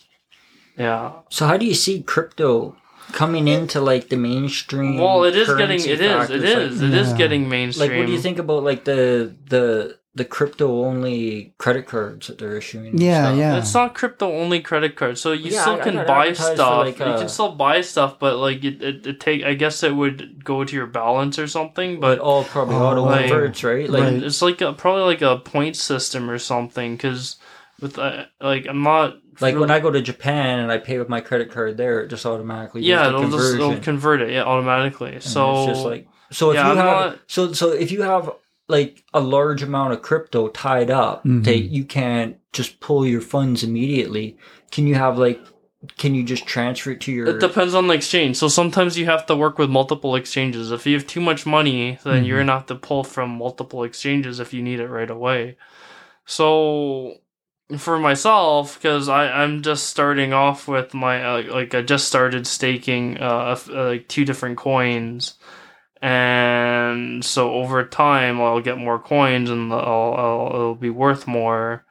[0.76, 1.12] Yeah.
[1.30, 2.76] So how do you see crypto
[3.12, 4.98] coming into like the mainstream?
[4.98, 6.42] Well, it is getting currency it is factors?
[6.42, 7.16] it is Like, it is Yeah.
[7.16, 7.90] getting mainstream.
[7.90, 12.38] like, what do you think about like the the the crypto only credit cards that
[12.38, 12.98] they're issuing?
[12.98, 13.38] Yeah, stuff?
[13.38, 13.56] yeah.
[13.58, 16.32] It's not crypto only credit cards, so you Yeah, still I- I can got buy
[16.32, 16.86] stuff.
[16.86, 19.42] like, you uh, can still buy stuff, but like it, it, it take.
[19.44, 21.98] I guess it would go to your balance or something.
[22.00, 23.88] But But all probably Oh, auto like- converts, right?
[23.90, 24.22] Like, Right.
[24.22, 26.94] it's like a, probably like a point system or something.
[26.96, 27.36] Because
[27.80, 31.08] with uh, like I'm not like when I go to Japan and I pay with
[31.08, 35.14] my credit card there, it just automatically yeah it'll just it'll convert it yeah automatically.
[35.14, 37.90] And So it's just like so if Yeah, you I'm have not- so so if
[37.92, 38.30] you have
[38.68, 41.44] like a large amount of crypto tied up Mhm.
[41.44, 44.38] that you can't just pull your funds immediately,
[44.70, 45.40] can you have like
[45.98, 48.36] can you just transfer it to your It depends on the exchange.
[48.38, 50.72] So sometimes you have to work with multiple exchanges.
[50.72, 52.46] If you have too much money, then you're Mhm.
[52.46, 55.56] gonna have to pull from multiple exchanges if you need it right away.
[56.24, 57.16] So
[57.78, 63.18] for myself, because I'm just starting off with my uh, like I just started staking
[63.18, 65.34] uh, uh, like two different coins,
[66.02, 71.84] and so over time I'll get more coins and I'll, I'll it'll be worth more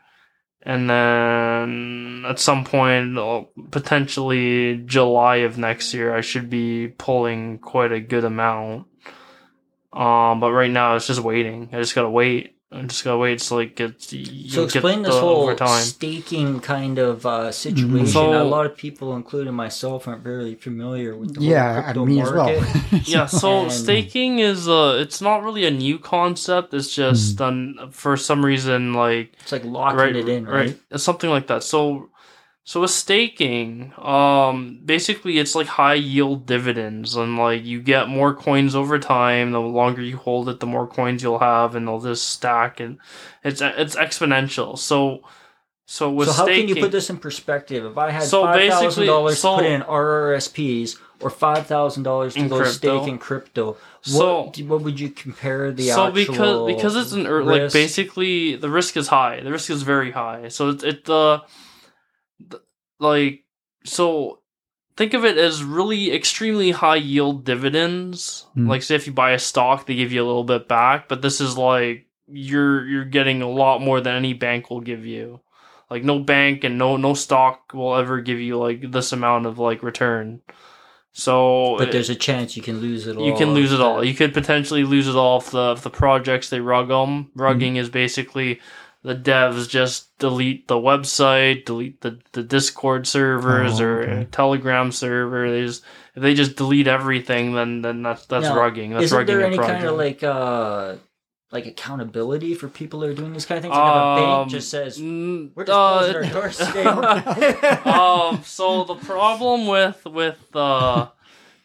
[0.65, 7.59] and then at some point, uh, potentially July of next year, I should be pulling
[7.59, 8.87] quite a good amount.
[9.91, 11.69] Um, but right now it's just waiting.
[11.73, 12.52] I just gotta wait.
[12.73, 13.33] I just gotta wait.
[13.33, 15.81] It's like it's you So get explain this the whole overtime.
[15.83, 17.89] staking kind of uh, situation.
[17.97, 18.05] Mm-hmm.
[18.07, 22.05] So- a lot of people, including myself, aren't very familiar with the Yeah, I crypto
[22.05, 22.49] me as well.
[23.05, 27.43] yeah so And- staking is uh it's not really a new concept it's just Hmm.
[27.79, 30.77] um, for some reason like It's like locking right, it in, right?
[30.91, 31.63] It's something like that.
[31.63, 32.09] So,
[32.65, 38.33] so with staking, um, basically it's like high yield dividends, and like you get more
[38.33, 39.51] coins over time.
[39.51, 42.99] The longer you hold it, the more coins you'll have, and they'll just stack, and
[43.43, 44.77] it's it's exponential.
[44.77, 45.23] So,
[45.85, 47.83] so with So how staking, can you put this in perspective?
[47.85, 52.33] If I had So five thousand dollars so- put in RRSPs or five thousand dollars
[52.35, 52.71] to In go crypto.
[52.71, 57.43] stake in crypto, So- what, would you compare the so because because it's an ear-
[57.43, 57.73] like risk?
[57.73, 59.41] basically the risk is high.
[59.41, 60.47] The risk is very high.
[60.47, 61.49] So it's it uh, th-
[63.03, 63.43] like
[63.85, 64.39] so
[64.95, 68.45] think of it as really extremely high yield dividends.
[68.53, 68.67] Hmm.
[68.67, 71.21] Like say if you buy a stock, they give you a little bit back, but
[71.21, 75.39] this is like you're you're getting a lot more than any bank will give you.
[75.89, 79.59] Like no bank and no no stock will ever give you like this amount of
[79.59, 80.41] like return.
[81.11, 83.25] So but it- there's a chance you can lose it all.
[83.25, 84.03] you can lose it all.
[84.03, 87.25] You could potentially lose it all if the if the projects they rug them.
[87.25, 87.41] Mm-hmm.
[87.41, 88.59] Rugging is basically
[89.03, 94.23] the devs just delete the website, delete the, the Discord servers Oh, or.
[94.31, 95.51] Telegram server.
[95.51, 95.83] They just
[96.15, 98.91] if they just delete everything, then then that's that's Now, rugging.
[98.91, 99.03] That's rugging.
[99.03, 99.79] Isn't rugging there any project.
[99.79, 100.95] kind of like uh
[101.51, 103.75] like accountability for people that are doing these kind of things?
[103.75, 106.85] Like if a bank Um, just says we're just uh, closing our doors today.
[107.91, 111.07] um, so the problem with with uh,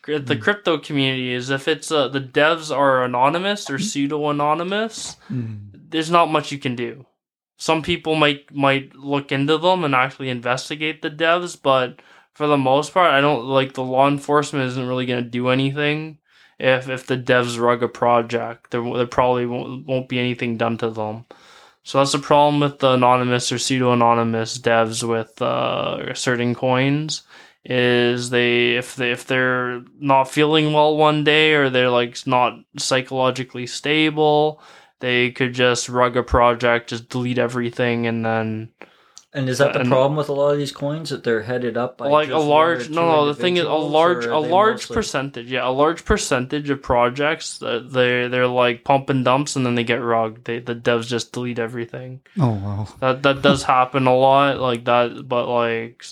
[0.04, 0.40] the Hmm.
[0.40, 5.70] crypto community is if it's uh, the devs are anonymous or pseudo anonymous, Mm.
[5.90, 7.06] there's not much you can do.
[7.58, 12.00] Some people might might look into them and actually investigate the devs, but
[12.32, 15.48] for the most part, I don't like the law enforcement isn't really going to do
[15.48, 16.18] anything.
[16.58, 20.78] If if the devs rug a project, there there probably won't, won't be anything done
[20.78, 21.26] to them.
[21.82, 27.22] So that's the problem with the anonymous or pseudo anonymous devs with uh, certain coins
[27.64, 32.58] is they if they if they're not feeling well one day or they're like not
[32.78, 34.62] psychologically stable,
[35.00, 38.70] they could just rug a project, just delete everything, and then
[39.34, 41.76] and is that the And- problem with a lot of these coins that they're headed
[41.76, 44.24] up by like a just one large or no no the thing is a large
[44.24, 49.10] a large mostly- percentage yeah a large percentage of projects that they they're like pump
[49.10, 50.44] and dumps and then they get rugged.
[50.46, 52.22] They the devs just delete everything.
[52.40, 52.88] Oh wow.
[53.00, 56.02] That that does happen a lot like that, but like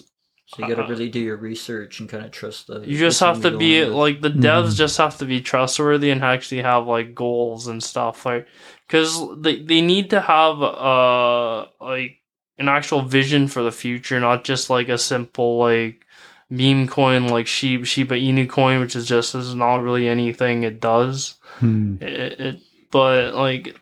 [0.49, 2.81] So you got to Uh, really do your research and kind of trust the.
[2.87, 3.88] You just have to be with.
[3.94, 4.77] like the devs Mhm.
[4.77, 8.46] just have to be trustworthy and actually have like goals and stuff like
[8.87, 12.18] because they they need to have uh like
[12.59, 16.07] an actual vision for the future, not just like a simple like
[16.49, 20.81] meme coin like Shiba Shiba Inu coin, which is just is not really anything it
[20.81, 21.35] does.
[21.59, 21.96] Hmm.
[22.01, 23.77] It, it but like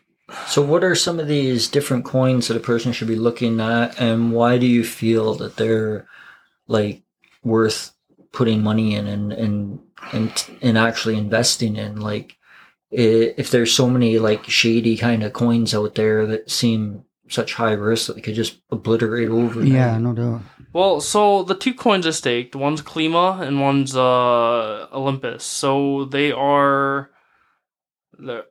[0.47, 3.99] So, what are some of these different coins that a person should be looking at,
[4.01, 6.07] and why do you feel that they're
[6.67, 7.03] like
[7.43, 7.93] worth
[8.31, 9.79] putting money in and and
[10.11, 12.01] and and actually investing in?
[12.01, 12.44] Like, i-
[12.91, 17.71] if there's so many like shady kind of coins out there that seem such high
[17.71, 19.63] risk that they could just obliterate over.
[19.65, 20.41] Yeah, no doubt.
[20.73, 22.55] Well, so the two coins are staked.
[22.55, 25.43] One's Klima and one's uh Olympus.
[25.43, 27.09] So they are
[28.17, 28.45] the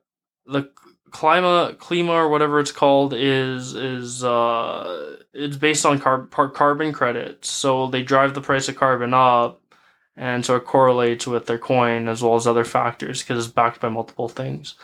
[0.47, 0.71] the
[1.11, 6.93] Klima Klima or whatever it's called is is uh it's based on car- par- carbon
[6.93, 7.49] credits.
[7.51, 9.61] So they drive the price of carbon up,
[10.17, 13.81] and so it correlates with their coin as well as other factors because it's backed
[13.81, 14.75] by multiple things.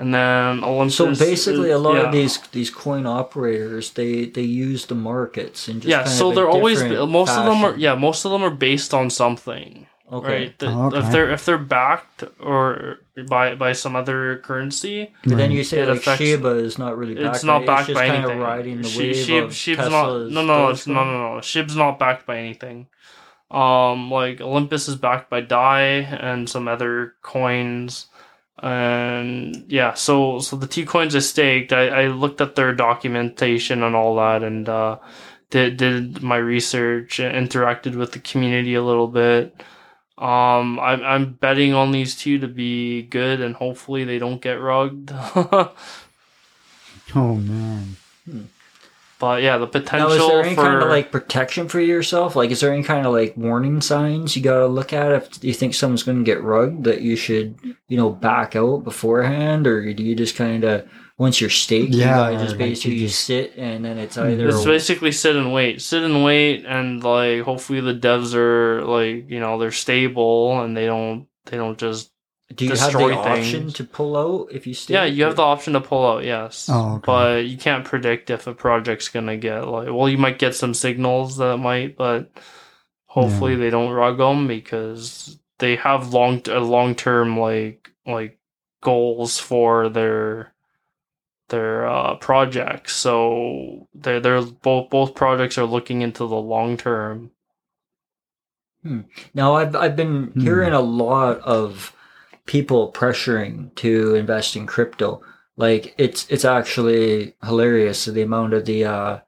[0.00, 0.94] And then Olympus.
[0.96, 2.02] So basically, is- a lot yeah.
[2.06, 6.28] of these these coin operators they they use the markets and just yeah, kind so
[6.28, 9.10] of they're always different most of them are yeah most of them are based on
[9.10, 9.86] something.
[10.12, 10.28] okay.
[10.28, 10.58] right?
[10.58, 10.98] The- Oh, okay.
[10.98, 12.98] If they're if they're backed or
[13.28, 16.96] by by some other currency, But then you say It like affects- Shiba is not
[16.96, 18.40] really backed it's not by, backed it's by just kind anything.
[18.40, 20.94] of riding the Shi- wave Shib- of Shib's Tesla's not no no it's, Dogecoin.
[20.94, 22.86] no no no Shib's not backed by anything.
[23.50, 28.06] Um, like Olympus is backed by Dai and some other coins,
[28.62, 29.94] and yeah.
[29.94, 31.72] So so the two coins I staked.
[31.72, 34.98] I, I looked at their documentation and all that, and uh,
[35.50, 39.54] did did my research, interacted with the community a little bit.
[40.18, 44.60] Um, I'm I'm betting on these two to be good, and hopefully they don't get
[44.60, 45.10] rugged.
[47.14, 47.96] Oh man.
[49.18, 52.36] But yeah, the Now, potential is there any for kind of like protection for yourself?
[52.36, 55.52] Like, is there any kind of like warning signs you gotta look at if you
[55.52, 59.92] think someone's going to get rugged that you should, you know, back out beforehand, or
[59.92, 62.98] do you just kind of once you're staked, Yeah, you gotta just like you basically
[63.00, 64.30] just- sit and then it's mm-hmm.
[64.30, 68.84] either It's basically sit and wait, sit and wait, and like hopefully the devs are
[68.84, 72.12] like you know they're stable and they don't they don't just
[72.54, 73.72] do you have the destroy option things.
[73.74, 74.94] to pull out if you stay?
[74.94, 77.02] yeah you have the option to pull out yes Oh, okay.
[77.06, 80.72] but you can't predict if a project's gonna get like well you might get some
[80.74, 82.30] signals that might but
[83.06, 88.38] hopefully they don't rug them because they have long a long term like like
[88.80, 90.52] goals for their
[91.48, 97.30] their uh, projects so they're they're both both projects are looking into the long term
[99.34, 100.40] Now I've I've been Hmm.
[100.40, 101.92] hearing a lot of
[102.48, 105.22] people pressuring to invest in crypto.
[105.56, 109.18] Like it's it's actually hilarious the amount of the uh,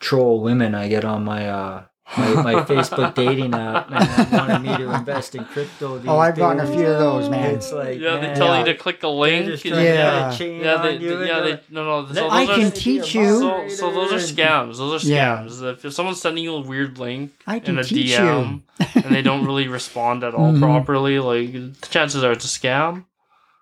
[0.00, 1.84] troll women I get on my uh,
[2.16, 5.98] my, my Facebook dating app and wanting me to invest in crypto.
[5.98, 7.54] These Oh, I've gotten a few of those, man.
[7.54, 8.58] It's like yeah they tell Yeah.
[8.60, 10.30] you to click a they're link just and- Yeah.
[10.30, 12.12] get a chain yeah, they, on you they- yeah, they, no, no.
[12.12, 13.38] So I can are, teach you.
[13.40, 14.78] so, so those are scams.
[14.78, 15.38] Those are Yeah.
[15.46, 15.62] scams.
[15.72, 18.62] If, if someone's sending you a weird link in a DM
[18.94, 20.60] and they don't really respond at all Mhm.
[20.60, 23.04] properly, like the chances are it's a scam.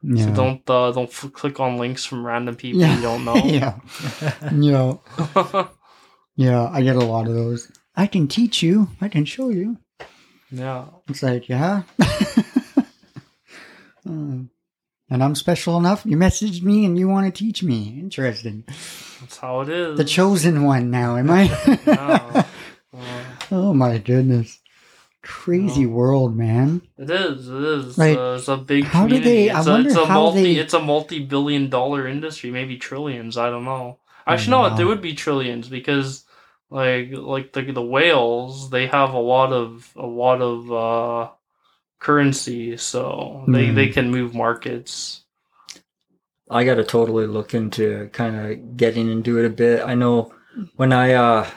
[0.03, 0.25] Yeah.
[0.27, 2.97] So don't uh, don't f- click on links from random people Yeah.
[2.97, 3.35] you don't know.
[3.45, 3.75] yeah.
[4.51, 5.65] Yeah.
[6.37, 6.71] Yeah.
[6.73, 7.71] I get a lot of those.
[7.97, 8.89] I can teach you.
[9.01, 9.79] I can show you.
[10.51, 10.87] yeah.
[11.09, 11.83] It's like, yeah.
[14.05, 14.45] Hmm.
[15.11, 16.05] and I'm special enough.
[16.07, 17.99] You messaged me and you want to teach me.
[18.01, 18.65] Interesting.
[19.21, 19.97] That's how it is.
[19.99, 21.45] The chosen one now, am I?
[21.87, 22.45] Yeah.
[22.93, 23.23] Uh,
[23.53, 24.59] oh my goodness.
[25.23, 25.91] Crazy No.
[25.93, 26.83] world, man.
[26.99, 27.49] it is.
[27.49, 27.97] It is.
[27.97, 28.83] Like, uh, it's a big.
[28.85, 30.43] how do they- I It's a, wonder it's a how multi.
[30.43, 33.39] they- It's a multi-billion-dollar industry, maybe trillions.
[33.39, 34.01] I don't know.
[34.27, 34.61] Actually, no.
[34.63, 34.69] wow.
[34.77, 36.25] There would be trillions because,
[36.71, 41.31] like, like the the whales, they have a lot of a lot of uh,
[41.99, 43.75] currency, so they Hmm.
[43.75, 45.25] they can move markets.
[46.51, 49.87] I got to totally look into kind of getting into it a bit.
[49.87, 50.33] I know
[50.77, 51.49] when I uh,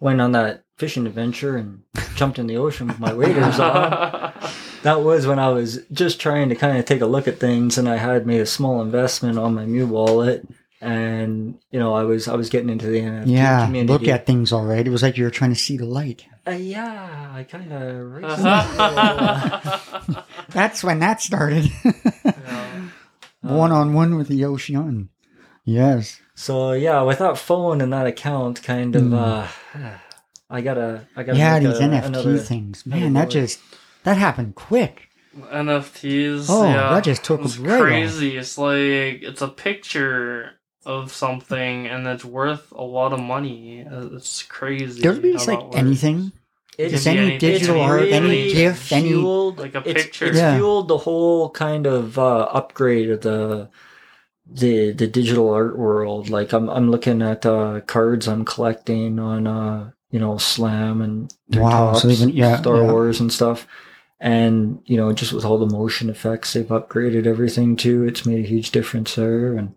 [0.00, 1.82] went on that fishing adventure and
[2.14, 3.90] jumped in the ocean with my waders on,
[4.82, 7.78] that was when I was just trying to kind of take a look at things,
[7.78, 10.46] and I had made a small investment on my new wallet,
[10.80, 13.64] and you know I was I was getting into the NFT Yeah.
[13.66, 13.92] community.
[13.92, 14.86] Look at things all right.
[14.86, 16.24] It was like you were trying to see the light.
[16.46, 18.22] uh, yeah, I kind of
[20.50, 21.70] That's when that started.
[23.42, 25.08] One on one with the ocean.
[25.64, 26.20] Yes.
[26.34, 29.14] So yeah, with that phone and that account, kind of, Hmm.
[29.14, 29.46] uh,
[30.50, 31.38] I gotta, I gotta.
[31.38, 32.86] Yeah, these a- NFT another- things.
[32.86, 33.30] Man, that wallet.
[33.30, 33.60] just
[34.04, 35.08] that happened quick.
[35.38, 36.46] NFTs.
[36.48, 36.90] Oh, yeah.
[36.94, 37.80] that just took it's us right off.
[37.80, 38.36] crazy.
[38.36, 40.52] It's like it's a picture
[40.88, 43.84] of something and it's worth a lot of money.
[43.86, 45.02] Uh, It's crazy.
[45.02, 46.32] There would be how just like anything.
[46.78, 50.26] It's Just any it's digital art, any GIF, any- fueled, Like a it's- picture.
[50.26, 50.56] It's, Yeah.
[50.56, 53.68] fueled the whole kind of uh, upgrade of the
[54.50, 56.30] the the digital art world.
[56.30, 61.34] Like I'm I'm looking at uh, cards I'm collecting on uh you know Slam and
[61.48, 62.90] their Wow, so even- yeah, Star yeah.
[62.92, 63.66] Wars and stuff.
[64.20, 68.04] And you know, just with all the motion effects, they've upgraded everything too.
[68.04, 69.74] It's made a huge difference there, and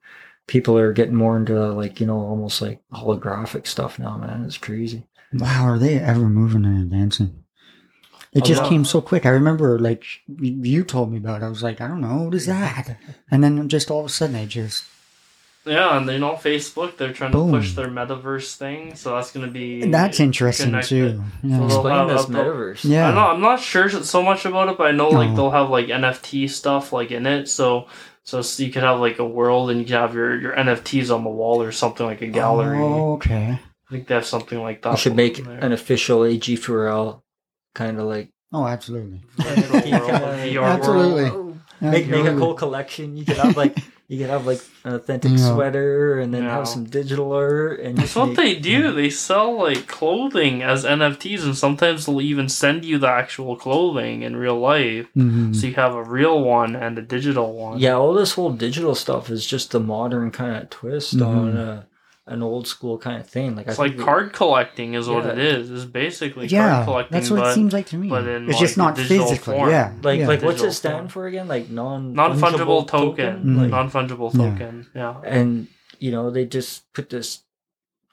[0.52, 4.18] people are getting more into like you know almost like holographic stuff now.
[4.18, 5.08] Man, it's crazy.
[5.34, 7.46] Wow, are they ever moving and advancing?
[8.34, 8.70] It A just lot.
[8.70, 9.26] came so quick.
[9.26, 11.42] I remember, like you told me about.
[11.42, 11.46] it.
[11.46, 12.98] I was like, I don't know, what is that?
[13.32, 14.84] And then just all of a sudden, I just
[15.66, 17.52] Yeah, and you know, Facebook, they're trying Boom.
[17.54, 19.86] to push their metaverse thing, so that's going to be.
[19.90, 20.90] that's interesting connected.
[21.16, 21.24] too.
[21.44, 21.60] Yeah.
[21.60, 22.84] So Explain this metaverse.
[22.84, 23.10] Yeah.
[23.10, 25.70] I know, I'm not sure so much about it, but I know like they'll have
[25.70, 27.88] like NFT stuff like in it, so
[28.24, 31.14] so s- you could have like a world and you could have your your NFTs
[31.14, 32.78] on the wall or something like a gallery.
[32.80, 33.60] Oh, okay.
[33.60, 34.92] I think they have something like that.
[34.92, 35.58] We should make there.
[35.60, 37.22] an official AG4L
[37.76, 39.22] kind of like Oh, absolutely.
[39.38, 41.24] Virtual world, a VR Absolutely.
[41.32, 41.60] world.
[41.82, 43.16] make make a cool collection.
[43.18, 43.78] You could have like
[44.12, 45.54] you could have like an authentic Yeah.
[45.54, 46.56] sweater and then Yeah.
[46.58, 48.92] have some digital art and That's what make- they do.
[48.92, 54.24] They sell like clothing as NFTs, and sometimes they'll even send you the actual clothing
[54.24, 55.08] in real life.
[55.18, 55.56] Mhm.
[55.56, 57.80] So you have a real one and a digital one.
[57.80, 61.26] Yeah, all this whole digital stuff is just the modern kind of twist Mhm.
[61.26, 61.86] on a,
[62.32, 63.56] an old school kind of thing.
[63.56, 65.70] Like It's I like think card collecting is what it is.
[65.70, 68.10] It's basically Yeah, card collecting, that's what but it seems like to me.
[68.10, 69.54] but in, it's like, just not digital physical.
[69.54, 69.70] form.
[69.70, 69.94] Yeah.
[70.02, 70.28] like yeah.
[70.28, 71.08] like what's it stand form.
[71.10, 71.48] for again?
[71.48, 73.58] Like non non-fungible fungible token, Mhm.
[73.62, 74.88] Like, non-fungible token.
[74.96, 75.16] Yeah.
[75.26, 75.68] and
[76.00, 77.44] you know they just put this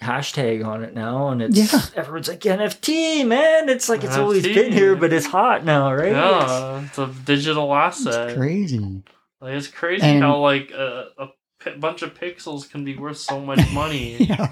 [0.02, 1.80] hashtag on it now and it's Yeah.
[1.96, 6.12] everyone's like nft man it's like it's always been here but it's hot now right
[6.12, 8.28] Yeah, it's a digital asset.
[8.30, 9.02] It's crazy.
[9.40, 11.26] Like it's crazy And- how like a, a
[11.62, 14.16] pi- bunch of pixels can be worth so much money.
[14.24, 14.48] yeah.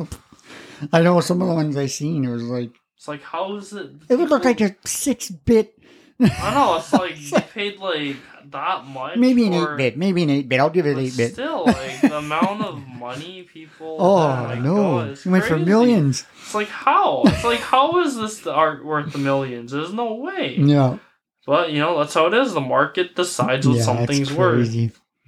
[0.93, 2.25] I know some of the ones I seen.
[2.25, 3.91] It was like It's like how is it?
[4.09, 5.73] it would look like a six bit,
[6.21, 8.17] I know it's like you paid like
[8.51, 9.17] that much.
[9.17, 10.61] maybe an eight bit, maybe an eight bit.
[10.61, 11.33] I'll give it eight bit.
[11.33, 13.97] Still, like the amount of money people.
[14.01, 15.01] Oh my no!
[15.01, 16.25] It went for millions.
[16.43, 17.23] It's like how?
[17.27, 19.73] It's like how is this the art worth the millions?
[19.73, 20.57] There's no way.
[20.59, 20.99] Yeah,
[21.47, 22.53] But you know that's how it is.
[22.55, 24.75] The market decides what yeah, something's worth.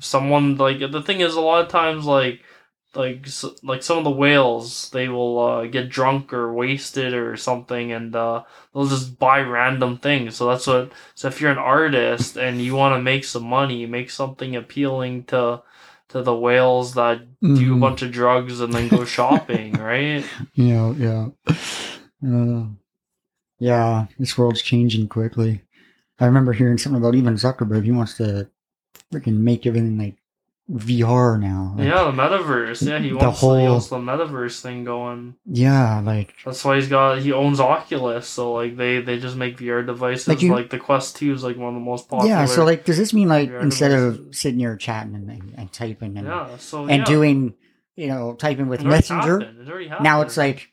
[0.00, 2.40] Someone like the thing is a lot of times like
[2.94, 3.26] like
[3.62, 8.16] like some of the whales they will uh, get drunk or wasted or something and
[8.16, 12.62] uh, they'll just buy random things so that's what so if you're an artist and
[12.62, 15.62] you want to make some money make something appealing to
[16.08, 17.80] to the whales that do a Mhm.
[17.80, 21.28] bunch of drugs and then go shopping right Yeah, yeah,
[22.26, 22.64] uh,
[23.58, 24.06] yeah.
[24.18, 25.62] This world's changing quickly.
[26.18, 27.84] I remember hearing something about even Zuckerberg.
[27.84, 28.48] He wants to
[29.12, 30.16] freaking make everything like
[30.70, 31.74] VR now.
[31.78, 35.34] Like, yeah the metaverse yeah he wants The whole- he wants the metaverse thing going
[35.46, 39.56] yeah, like That's why he's got he owns Oculus, so like they they just make
[39.56, 40.28] VR devices.
[40.28, 42.30] Like Like, the Quest Two is like one of the most popular.
[42.34, 42.44] yeah.
[42.44, 44.26] So like, does this mean like VR instead devices.
[44.28, 47.04] of sitting here chatting and, and, and typing and yeah, so and yeah.
[47.04, 47.54] doing
[47.96, 49.40] you know typing with It Messenger?
[49.40, 49.60] happened.
[49.66, 50.70] It already Now it's like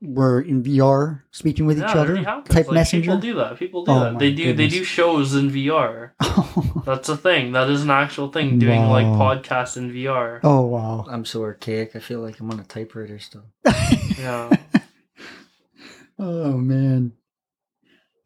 [0.00, 2.16] we're in VR speaking with yeah, each other.
[2.18, 2.24] already.
[2.48, 3.02] Type Like, Messenger.
[3.02, 3.58] People do that.
[3.58, 4.18] People do Oh that.
[4.18, 4.52] They do.
[4.52, 6.10] They do shows in VR.
[6.84, 7.52] That's a thing.
[7.52, 8.58] That is an actual thing.
[8.58, 9.34] Doing like Wow.
[9.36, 10.40] podcasts in VR.
[10.44, 11.04] oh wow.
[11.10, 13.44] i'm so archaic i feel like i'm on a typewriter still
[14.18, 14.50] Yeah.
[16.18, 17.12] Oh man.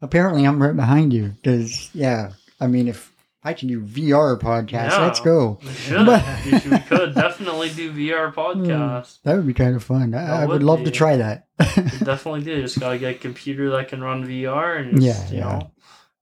[0.01, 2.31] Apparently, I'm right behind you because yeah.
[2.59, 3.12] I mean, if
[3.43, 5.01] I can do VR podcasts, Yeah.
[5.05, 5.59] let's go.
[5.61, 6.05] We should.
[6.05, 9.21] But- we, could definitely do VR podcasts.
[9.23, 10.13] That would be kind of fun.
[10.13, 10.85] I, I would would love be.
[10.85, 11.47] to try that.
[11.59, 12.61] Definitely do.
[12.61, 15.43] Just gotta get a computer that can run VR and just, Yeah, you yeah.
[15.59, 15.71] know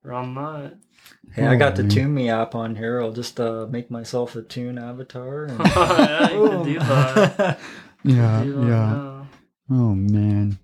[0.03, 0.77] run that.
[1.33, 1.91] hey i got the Oh, man.
[1.95, 6.47] ToonMe app on here i'll just uh make myself a tune avatar and yeah, you
[6.49, 7.59] can do that.
[8.03, 9.23] yeah, Do that, yeah.
[9.69, 10.57] Oh man.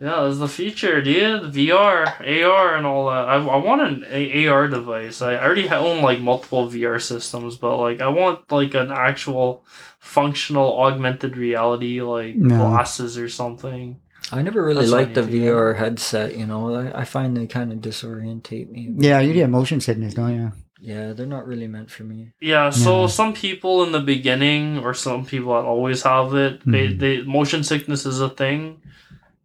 [0.00, 1.52] Yeah, there's the future, dude.
[1.52, 3.28] VR, AR, and all that.
[3.28, 5.20] I, I want an a- AR device.
[5.20, 9.64] I already own like multiple VR systems, but like I want like an actual
[9.98, 12.56] functional augmented reality like No.
[12.56, 14.00] glasses or something.
[14.32, 15.52] I never really That's I liked the need get.
[15.52, 16.36] VR headset.
[16.36, 18.94] You know, I, I find they kind of disorientate me.
[18.98, 20.52] Yeah, you get motion sickness, don't you?
[20.80, 22.32] Yeah, they're not really meant for me.
[22.40, 23.06] Yeah, so Yeah.
[23.08, 26.98] some people in the beginning, or some people that always have it, they, Mhm.
[26.98, 28.80] they motion sickness is a thing.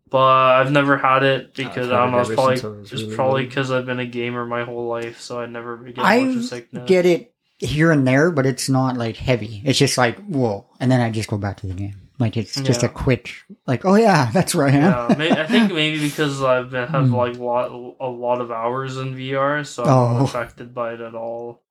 [0.09, 0.19] But
[0.59, 2.19] I've never had it because I've I don't know.
[2.19, 5.19] It's probably since I it's really probably because I've been a gamer my whole life,
[5.19, 6.87] so I never get I motion sickness.
[6.87, 9.61] Get it here and there, but it's not like heavy.
[9.65, 11.95] It's just like whoa, and then I just go back to the game.
[12.19, 12.89] Like it's just Yeah.
[12.89, 13.31] a quick,
[13.65, 15.19] like oh yeah, that's where I am.
[15.19, 17.15] yeah, I think maybe because I've been have Hmm.
[17.15, 20.13] like lot a lot of hours in VR, so I'm Oh.
[20.19, 21.63] not affected by it at all.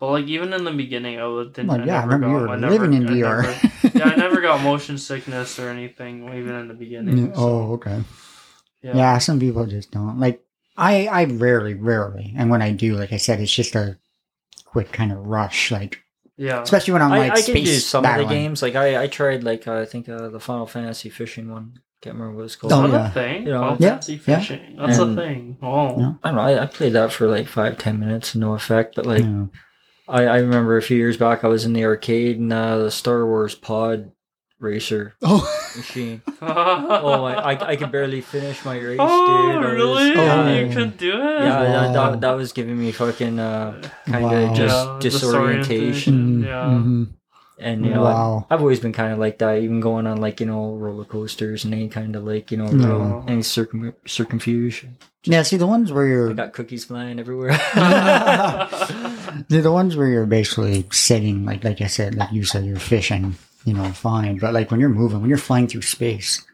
[0.00, 1.68] But like even in the beginning, I would- didn't.
[1.68, 3.42] Well, I yeah, I never remember you were I never, living in I VR.
[3.42, 7.18] never- yeah, I never got motion sickness or anything, even in the beginning.
[7.28, 8.00] Yeah, Oh, okay.
[8.82, 8.96] Yeah.
[8.96, 10.18] Yeah, some people just don't.
[10.18, 10.42] Like
[10.76, 13.98] I, I rarely, rarely, and when I do, like I said, it's just a
[14.64, 15.70] quick kind of rush.
[15.70, 16.00] Like
[16.38, 16.62] Yeah.
[16.62, 18.62] especially when I'm I, like I can do space some of the games.
[18.62, 21.80] Like I, I tried like uh, I think uh, the Final Fantasy fishing one.
[22.00, 22.72] Can't remember what it's called.
[22.72, 23.08] Is Oh, that yeah.
[23.08, 23.42] a thing?
[23.42, 24.18] You know, Final yeah, Fantasy yeah.
[24.38, 24.76] fishing.
[24.78, 25.58] That's And- a thing.
[25.60, 25.98] Oh.
[26.00, 26.12] Yeah.
[26.24, 26.40] I don't know.
[26.42, 28.94] I, I played that for like five, ten minutes, no effect.
[28.96, 29.44] But like, Yeah.
[30.10, 32.90] I, I remember a few years back, I was in the arcade and uh, the
[32.90, 34.10] Star Wars Pod
[34.58, 35.40] Racer Oh,
[35.76, 36.20] machine.
[36.42, 39.56] oh, I, I, I could barely finish my race, oh, dude.
[39.56, 40.12] I was- really?
[40.16, 40.52] Oh.
[40.52, 41.14] You couldn't do it?
[41.44, 42.10] Yeah, that, Wow.
[42.10, 44.54] that, that was giving me fucking uh, kind of Wow.
[44.54, 46.42] just Yeah, disorientation.
[46.42, 46.64] Mhm, Yeah.
[46.64, 47.08] mhm.
[47.58, 48.46] And you know, Wow.
[48.50, 51.64] I've always been kind of like that, even going on like you know roller coasters
[51.64, 53.24] and any kind of like you know No.
[53.28, 54.86] any circum circumfuge.
[55.24, 57.50] Yeah, see the ones where you're got cookies flying everywhere.
[59.48, 62.76] They're the ones where you're basically sitting, like like I said, like you said, you're
[62.78, 64.38] fishing, you know, fine.
[64.38, 66.44] But like when you're moving, when you're flying through space,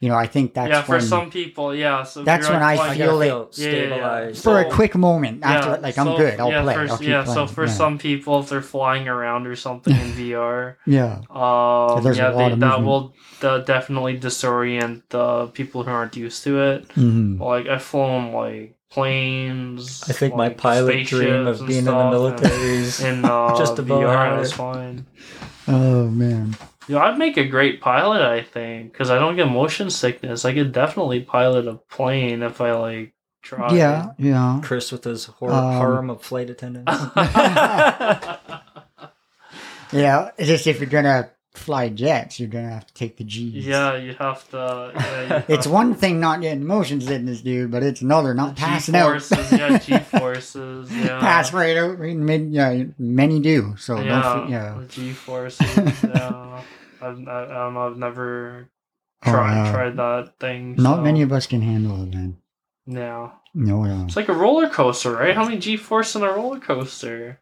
[0.00, 2.02] you know, I think that's yeah, for when, some people, yeah.
[2.02, 3.86] So That's when I like- I feel gotta like- feel Yeah, yeah, yeah.
[3.88, 4.42] stabilized.
[4.44, 7.08] for a quick moment after, like I'm so- good, I'll yeah, play, For, I'll keep
[7.08, 7.34] yeah, playing.
[7.34, 7.72] so for yeah.
[7.72, 12.28] some people, if they're flying around or something in VR, yeah, um, there's a yeah,
[12.30, 16.88] lot they, of that will that definitely disorient the people who aren't used to it.
[16.88, 17.38] Mhm.
[17.40, 20.02] Like I've flown like planes.
[20.08, 23.16] I think my pilot dream spaceships of and being in the stuff, military is and,
[23.18, 25.06] and uh, just about VR had is fine.
[25.68, 26.56] oh man,
[26.88, 30.44] Yeah, I'd make a great pilot, I think, because I don't get motion sickness.
[30.44, 33.72] I could definitely pilot a plane if I like tried.
[33.76, 34.60] yeah, yeah.
[34.62, 36.90] Kris with his hor- Um, harem of flight attendants.
[39.92, 43.64] Yeah, it's just if you're gonna fly jets, you're gonna have to take the G's.
[43.66, 44.92] yeah, you have to.
[44.94, 48.56] Yeah, you It's have- one thing not getting motion sickness, dude, but it's another not
[48.56, 49.14] passing out.
[49.20, 51.20] G-forces, yeah, G forces, yeah.
[51.20, 51.98] Pass right out.
[51.98, 53.74] Mean, yeah, many do.
[53.78, 54.50] So yeah, don't.
[54.50, 54.82] Yeah.
[54.88, 55.76] G forces.
[56.02, 56.62] yeah,
[57.00, 58.68] I've, I, um, I've never
[59.26, 59.72] Oh, tried yeah.
[59.72, 60.74] tried that thing.
[60.76, 62.36] Not so, many of us can handle it, man.
[62.86, 64.04] Yeah, No, yeah.
[64.04, 65.34] it's like a roller coaster, right?
[65.34, 67.40] How many G force in a roller coaster?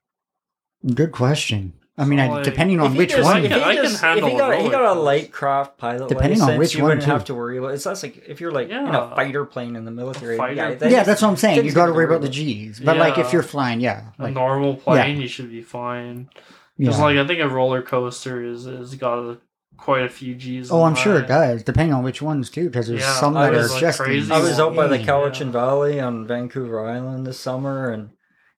[0.94, 1.72] Good question.
[1.98, 3.36] I mean, So, I, like, depending on which just- one.
[3.36, 5.30] I can- if he can just- handle if he got, a he got a light
[5.30, 7.10] craft pilot Depending on license, which you one, wouldn't too.
[7.10, 7.74] have to worry about.
[7.74, 10.38] It's that's like if you're like in a fighter plane in the military.
[10.38, 10.78] Fighter yeah, plane.
[10.78, 11.64] that yeah, that's what I'm saying.
[11.66, 12.30] You got to to worry worry about the.
[12.30, 12.80] G's.
[12.80, 16.30] But like if you're flying, yeah, A normal plane, you should be fine.
[16.78, 17.04] Because yeah.
[17.04, 19.36] like I think a roller coaster is is got a,
[19.76, 20.70] quite a few G's.
[20.72, 22.64] Oh, I'm sure it does, depending on which ones too.
[22.70, 23.98] Because there's Yeah, some that was, are like, just.
[24.00, 25.04] crazy I was out by the Yeah.
[25.06, 28.10] Cowichan Valley on Vancouver Island this summer, and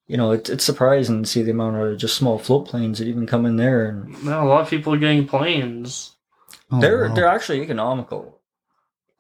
[0.07, 3.09] you know it's it's surprising to see the amount of just small float planes that
[3.09, 6.16] even come in there, and Yeah, a lot of people are getting planes.
[6.70, 7.14] Oh, they're wow.
[7.14, 8.34] they're actually economical.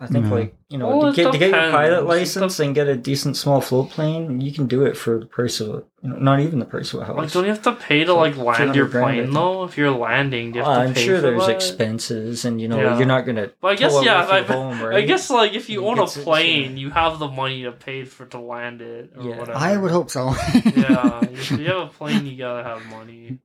[0.04, 0.30] I think Yeah.
[0.38, 2.96] like you know Well, to get, to get your pilot It license and get a
[2.96, 6.40] decent small float plane, you can do it for the price of you know not
[6.40, 7.16] even the price of a house.
[7.16, 9.34] Like, don't you have to pay to So, like land your 200 grand, plane think.
[9.34, 9.64] though?
[9.64, 11.54] If you're landing, do you have Uh, to I'm pay sure for there's that?
[11.56, 12.96] expenses, and you know Yeah.
[12.98, 13.50] you're not gonna.
[13.60, 14.26] But I guess yeah.
[14.28, 17.18] I, home, I guess like if you You own a get to- plane, you have
[17.18, 19.38] the money to pay for to land it or Yeah.
[19.38, 19.58] whatever.
[19.58, 20.34] I would hope so.
[20.76, 23.38] yeah, if you have a plane, you gotta have money.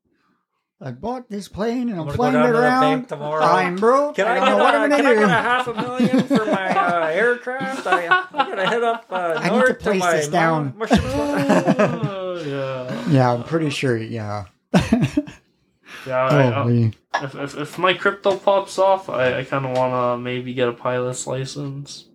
[0.82, 2.82] I bought this plane and I'm, I'm gonna go flying down it to the around.
[2.82, 3.44] bank tomorrow.
[3.44, 4.16] I'm broke.
[4.16, 5.20] Can I, don't get know what a, I'm gonna I do.
[5.20, 7.86] get a half a million for my uh, aircraft?
[7.86, 10.74] I, I gotta head up uh, I need to north place my this down.
[10.78, 13.98] mom- my- Oh, yeah, Yeah, I'm pretty sure.
[13.98, 14.46] Yeah.
[14.74, 16.16] yeah.
[16.16, 16.92] I, I,
[17.24, 20.70] if, if if my crypto pops off, I, I kind of want to maybe get
[20.70, 22.06] a pilot's license.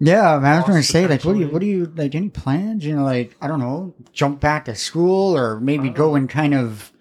[0.00, 2.28] Yeah, man, I was gonna say, like, what do you, what do you, like, any
[2.28, 2.84] plans?
[2.84, 6.28] You know, like, I don't know, jump back to school or maybe Uh, go and
[6.28, 6.91] kind of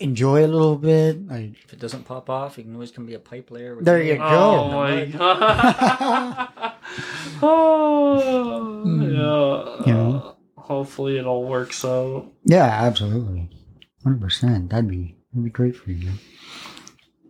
[0.00, 1.26] enjoy a little bit.
[1.28, 3.76] Like, If it doesn't pop off, you can always come be a pipe layer.
[3.76, 4.24] with There you go.
[4.24, 5.12] Oh my mud.
[5.18, 6.48] god.
[7.42, 9.02] oh, Hmm.
[9.02, 9.86] yeah.
[9.86, 10.36] You know?
[10.56, 12.26] Hopefully it all works out.
[12.44, 13.50] yeah, absolutely,
[14.04, 14.70] hundred percent.
[14.70, 16.12] That'd be, that'd be great for you.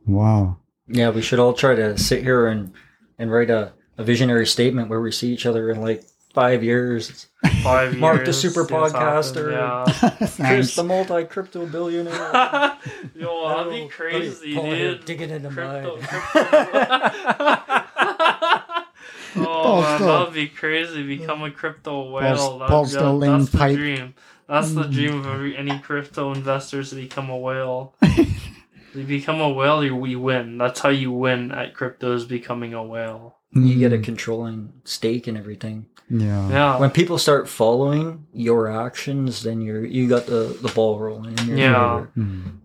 [0.06, 0.58] Wow.
[0.88, 2.72] Yeah, we should all try to sit here and
[3.18, 6.02] and write a, a visionary statement where we see each other in like
[6.34, 7.26] five years.
[7.62, 9.52] Five Mark the super it's happened, podcaster.
[9.52, 10.26] Yeah.
[10.48, 12.14] Kris, the multi crypto billionaire.
[13.14, 15.04] Yo, that'd be crazy, Paul dude.
[15.04, 16.08] digging in the Crypto, mud.
[19.36, 21.02] oh Paul's man, still- that'd be crazy.
[21.02, 22.36] Become a crypto whale.
[22.36, 23.76] Paul's- That- Paul's that- still laying that's the pipe.
[23.76, 24.14] dream.
[24.48, 24.92] That's the Mm.
[24.92, 27.94] dream of every, any crypto investors to become a whale.
[28.94, 30.58] you become a whale, you we win.
[30.58, 33.36] That's how you win at crypto is becoming a whale.
[33.52, 35.86] you get a Mm, controlling stake and everything.
[36.10, 36.48] Yeah.
[36.50, 36.78] Yeah.
[36.78, 41.38] When people start following your actions, then you're you got the, the ball rolling.
[41.38, 41.98] in your Yeah.
[41.98, 42.12] favor.
[42.18, 42.58] Mm.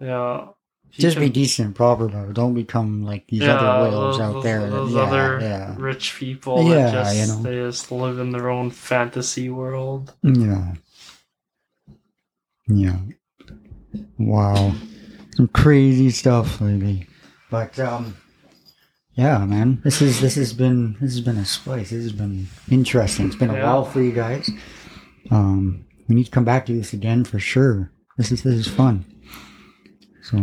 [0.00, 0.46] yeah.
[0.92, 2.32] You Just be can- decent, proper though.
[2.32, 4.60] Don't become like these Yeah, other whales those- out there.
[4.60, 7.42] that- those yeah, other yeah, rich people Yeah, that just you know.
[7.42, 10.14] they just live in their own fantasy world.
[10.22, 10.74] yeah,
[12.68, 12.98] yeah.
[14.18, 14.72] Wow,
[15.36, 17.06] some crazy stuff lately.
[17.50, 18.16] But um,
[19.16, 19.80] Yeah, man.
[19.82, 21.90] This is this has been this has been a spice.
[21.90, 23.26] This has been interesting.
[23.26, 24.50] It's been a while for you guys.
[25.30, 27.90] Um, we need to come back to this again for sure.
[28.18, 29.06] This is this is fun.
[30.22, 30.36] So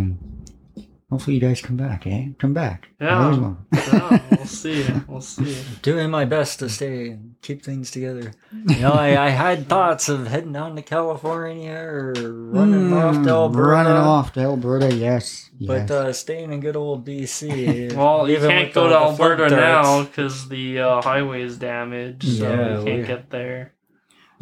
[1.13, 2.29] hopefully you guys come back, eh?
[2.39, 2.87] Come back.
[2.99, 3.55] Yeah.
[3.71, 4.85] yeah we'll see.
[5.07, 5.55] We'll see.
[5.81, 8.33] Doing my best to stay and keep things together.
[8.51, 13.19] You know, I, I had thoughts of heading down to California or running off to
[13.21, 13.67] Mm, Alberta.
[13.69, 15.49] Running off to Alberta, yes.
[15.61, 15.91] But yes.
[15.91, 17.93] uh, staying in good old BC.
[17.95, 22.49] Well, you can't go the- to Alberta now because the uh, highway is damaged, so
[22.49, 23.73] Yeah, you can't get there.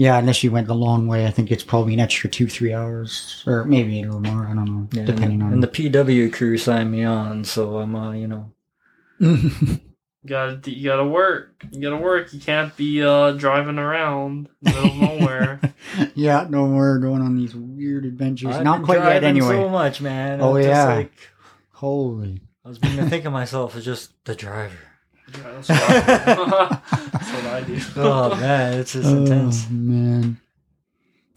[0.01, 2.73] Yeah, unless you went the long way, I think it's probably an extra two, three
[2.73, 4.47] hours, or maybe a little more.
[4.47, 5.53] I don't know, Yeah, depending on.
[5.53, 8.51] and the PW crew signed me on, so I'm, uh, you know,
[9.19, 9.51] You
[10.25, 11.63] gotta, you gotta work.
[11.71, 12.33] You gotta work.
[12.33, 15.61] You can't be uh, driving around in the middle nowhere.
[16.15, 18.55] yeah, no more going on these weird adventures.
[18.55, 19.55] I've Not been quite yet, driving anyway.
[19.55, 20.41] So much, man.
[20.41, 20.95] Oh, I'm just yeah.
[20.95, 21.29] like,
[21.73, 22.41] Holy.
[22.65, 24.77] I was beginning to think of myself as just the driver.
[25.33, 27.79] Yeah, that's, what I, that's what I do.
[27.95, 29.65] Oh man, it's just intense.
[29.69, 30.41] Oh, man.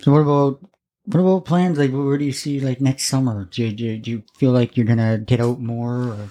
[0.01, 0.61] So what about
[1.07, 1.79] what about plans?
[1.79, 3.45] Like, where do you see like next summer?
[3.51, 6.09] Do you, do you, do you feel like you're gonna get out more?
[6.09, 6.31] Or?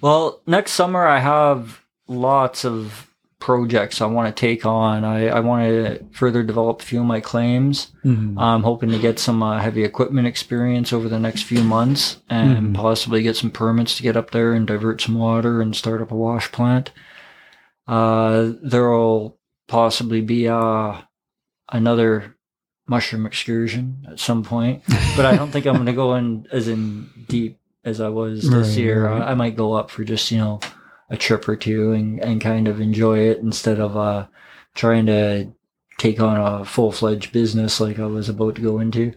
[0.00, 3.09] Well, next summer I have lots of
[3.40, 5.02] projects I want to take on.
[5.02, 7.90] I, I want to further develop a few of my claims.
[8.04, 8.34] Mhm.
[8.38, 12.68] I'm hoping to get some uh, heavy equipment experience over the next few months and
[12.68, 12.74] Mhm.
[12.74, 16.12] possibly get some permits to get up there and divert some water and start up
[16.12, 16.92] a wash plant.
[17.88, 19.36] Uh, there'll
[19.66, 20.98] possibly be uh,
[21.72, 22.36] another
[22.86, 24.82] mushroom excursion at some point,
[25.16, 28.42] but I don't think I'm going to go in as in deep as I was
[28.42, 29.06] this Right, year.
[29.06, 29.22] right.
[29.22, 30.60] I, I might go up for just, you know,
[31.10, 34.26] a trip or two and, and kind of enjoy it instead of uh,
[34.74, 35.50] trying to
[35.98, 39.12] take on a full fledged business like I was about to go into.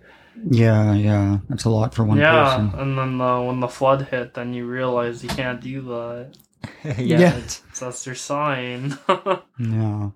[0.49, 2.79] Yeah, yeah, that's a lot for one yeah, person.
[2.79, 6.31] and then uh, when the flood hit, then you realize you can't do that.
[6.83, 7.37] yeah, Yeah.
[7.37, 8.97] it's- So that's your sign.
[9.59, 10.09] Yeah,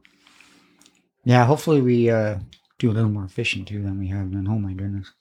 [1.24, 1.46] yeah.
[1.46, 2.40] Hopefully, we uh,
[2.80, 4.48] do a little more fishing too than we have been.
[4.48, 5.12] Oh my goodness.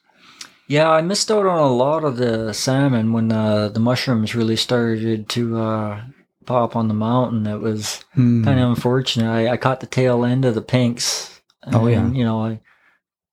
[0.69, 4.57] Yeah, I missed out on a lot of the salmon when uh, the mushrooms really
[4.57, 6.01] started to uh,
[6.47, 7.47] pop on the mountain.
[7.47, 8.45] It was Hmm.
[8.45, 9.31] kind of unfortunate.
[9.31, 11.41] I, I caught the tail end of the pinks.
[11.67, 12.11] Oh, yeah.
[12.11, 12.61] You know, I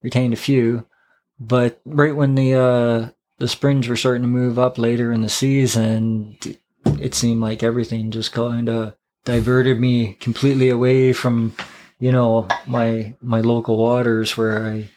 [0.02, 0.86] retained a few,
[1.40, 5.30] but right when the uh, the springs were starting to move up later in the
[5.30, 6.38] season,
[7.00, 8.96] it seemed like everything just kind of
[9.26, 11.54] diverted me completely away from,
[12.00, 14.90] you know, my my local waters where I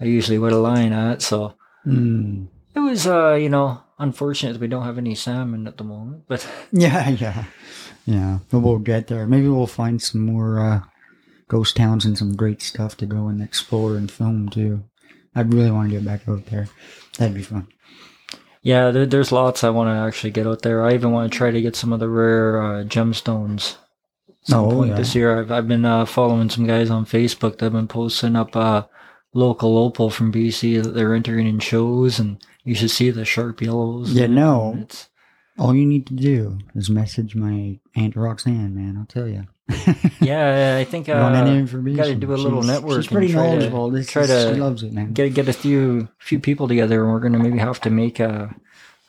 [0.00, 1.22] I usually would a line at.
[1.22, 1.54] So
[1.84, 2.44] Hmm.
[2.76, 6.24] It was, uh, you know, unfortunate that we don't have any salmon at the moment,
[6.28, 7.44] but Yeah, yeah,
[8.04, 8.38] yeah.
[8.50, 9.26] But we'll get there.
[9.26, 10.80] Maybe we'll find some more uh,
[11.48, 14.84] ghost towns and some great stuff to go and explore and film too.
[15.34, 16.68] I'd really want to get back out there.
[17.18, 17.68] That'd be fun.
[18.62, 20.84] yeah, there, there's lots I want to actually get out there.
[20.84, 23.76] I even want to try to get some of the rare uh, gemstones.
[24.42, 24.96] Some Oh, point yeah.
[24.96, 28.36] This year, I've, I've been uh, following some guys on Facebook that have been posting
[28.36, 28.84] up uh,
[29.36, 33.60] local opal from BC that they're entering in shows, and you should see the sharp
[33.62, 34.12] yellows.
[34.12, 34.76] Yeah, no.
[34.80, 35.08] It's,
[35.58, 38.96] All you need to do is message my Aunt Roxanne, man.
[38.98, 39.46] I'll tell you.
[40.20, 43.90] yeah, I think uh, gotta do a little She's- network She's pretty to- knowledgeable.
[43.90, 45.12] This try to she loves it, man.
[45.12, 48.54] get get a few few people together, and we're gonna maybe have to make a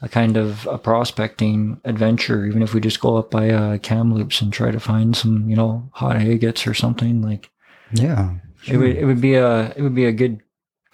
[0.02, 4.42] a kind of a prospecting adventure, even if we just go up by uh, Kamloops
[4.42, 7.22] and try to find some, you know, hot agates or something.
[7.22, 7.50] Like
[7.92, 8.36] yeah.
[8.68, 9.00] It would mm-hmm.
[9.00, 10.42] it would be a it would be a good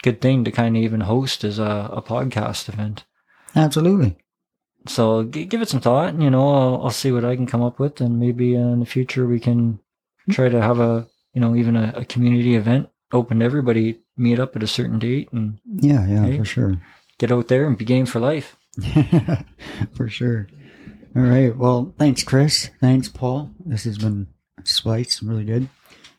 [0.02, 3.04] good thing to kind of even host as a, a podcast event.
[3.56, 4.16] Absolutely.
[4.86, 7.46] So g- give it some thought, and you know, I'll, I'll see what I can
[7.46, 10.32] come up with, and maybe in the future we can mm-hmm.
[10.32, 14.38] try to have a you know even a, a community event open to everybody, meet
[14.38, 16.38] up at a certain date, and Yeah, yeah, Hey.
[16.38, 16.80] for sure.
[17.18, 18.56] get out there and be game for life.
[19.94, 20.48] for sure.
[21.16, 21.56] All right.
[21.56, 22.70] Well, thanks, Kris.
[22.80, 23.52] Thanks, Paul.
[23.64, 24.26] This has been
[24.64, 25.68] spice, really good,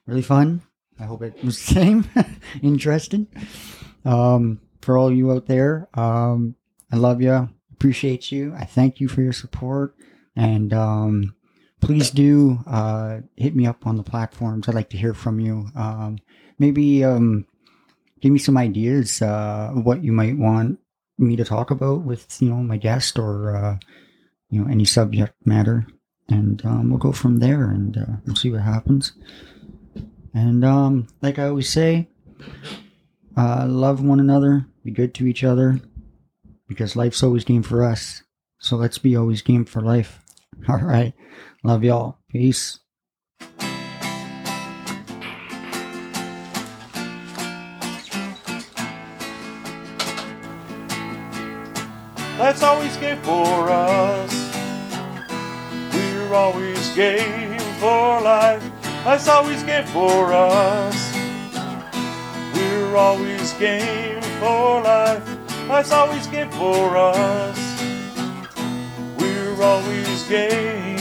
[0.07, 0.61] really fun.
[0.99, 2.09] I hope it was the same,
[2.61, 3.27] interesting.
[4.03, 6.55] Um, for all you out there, um,
[6.91, 8.53] I love you, appreciate you.
[8.55, 9.95] I thank you for your support,
[10.35, 11.35] and um,
[11.81, 14.67] please do uh, hit me up on the platforms.
[14.67, 15.67] I'd like to hear from you.
[15.75, 16.17] Um,
[16.59, 17.45] maybe um,
[18.21, 20.79] give me some ideas uh, what you might want
[21.17, 23.77] me to talk about with you know my guest or uh,
[24.49, 25.85] you know any subject matter,
[26.29, 29.13] and um, we'll go from there and uh, we'll see what happens.
[30.35, 32.09] And um, like I always say,
[33.37, 35.79] uh, love one another, be good to each other,
[36.67, 38.21] because life's always game for us.
[38.59, 40.19] So let's be always game for life.
[40.69, 41.13] All right,
[41.63, 42.17] love y'all.
[42.29, 42.79] Peace.
[52.37, 54.51] That's always game for us.
[55.93, 58.74] We're always game for life.
[59.05, 61.15] Life's always game for us.
[62.55, 65.69] We're always game for life.
[65.69, 67.59] Life's always game for us.
[69.19, 70.94] We're always game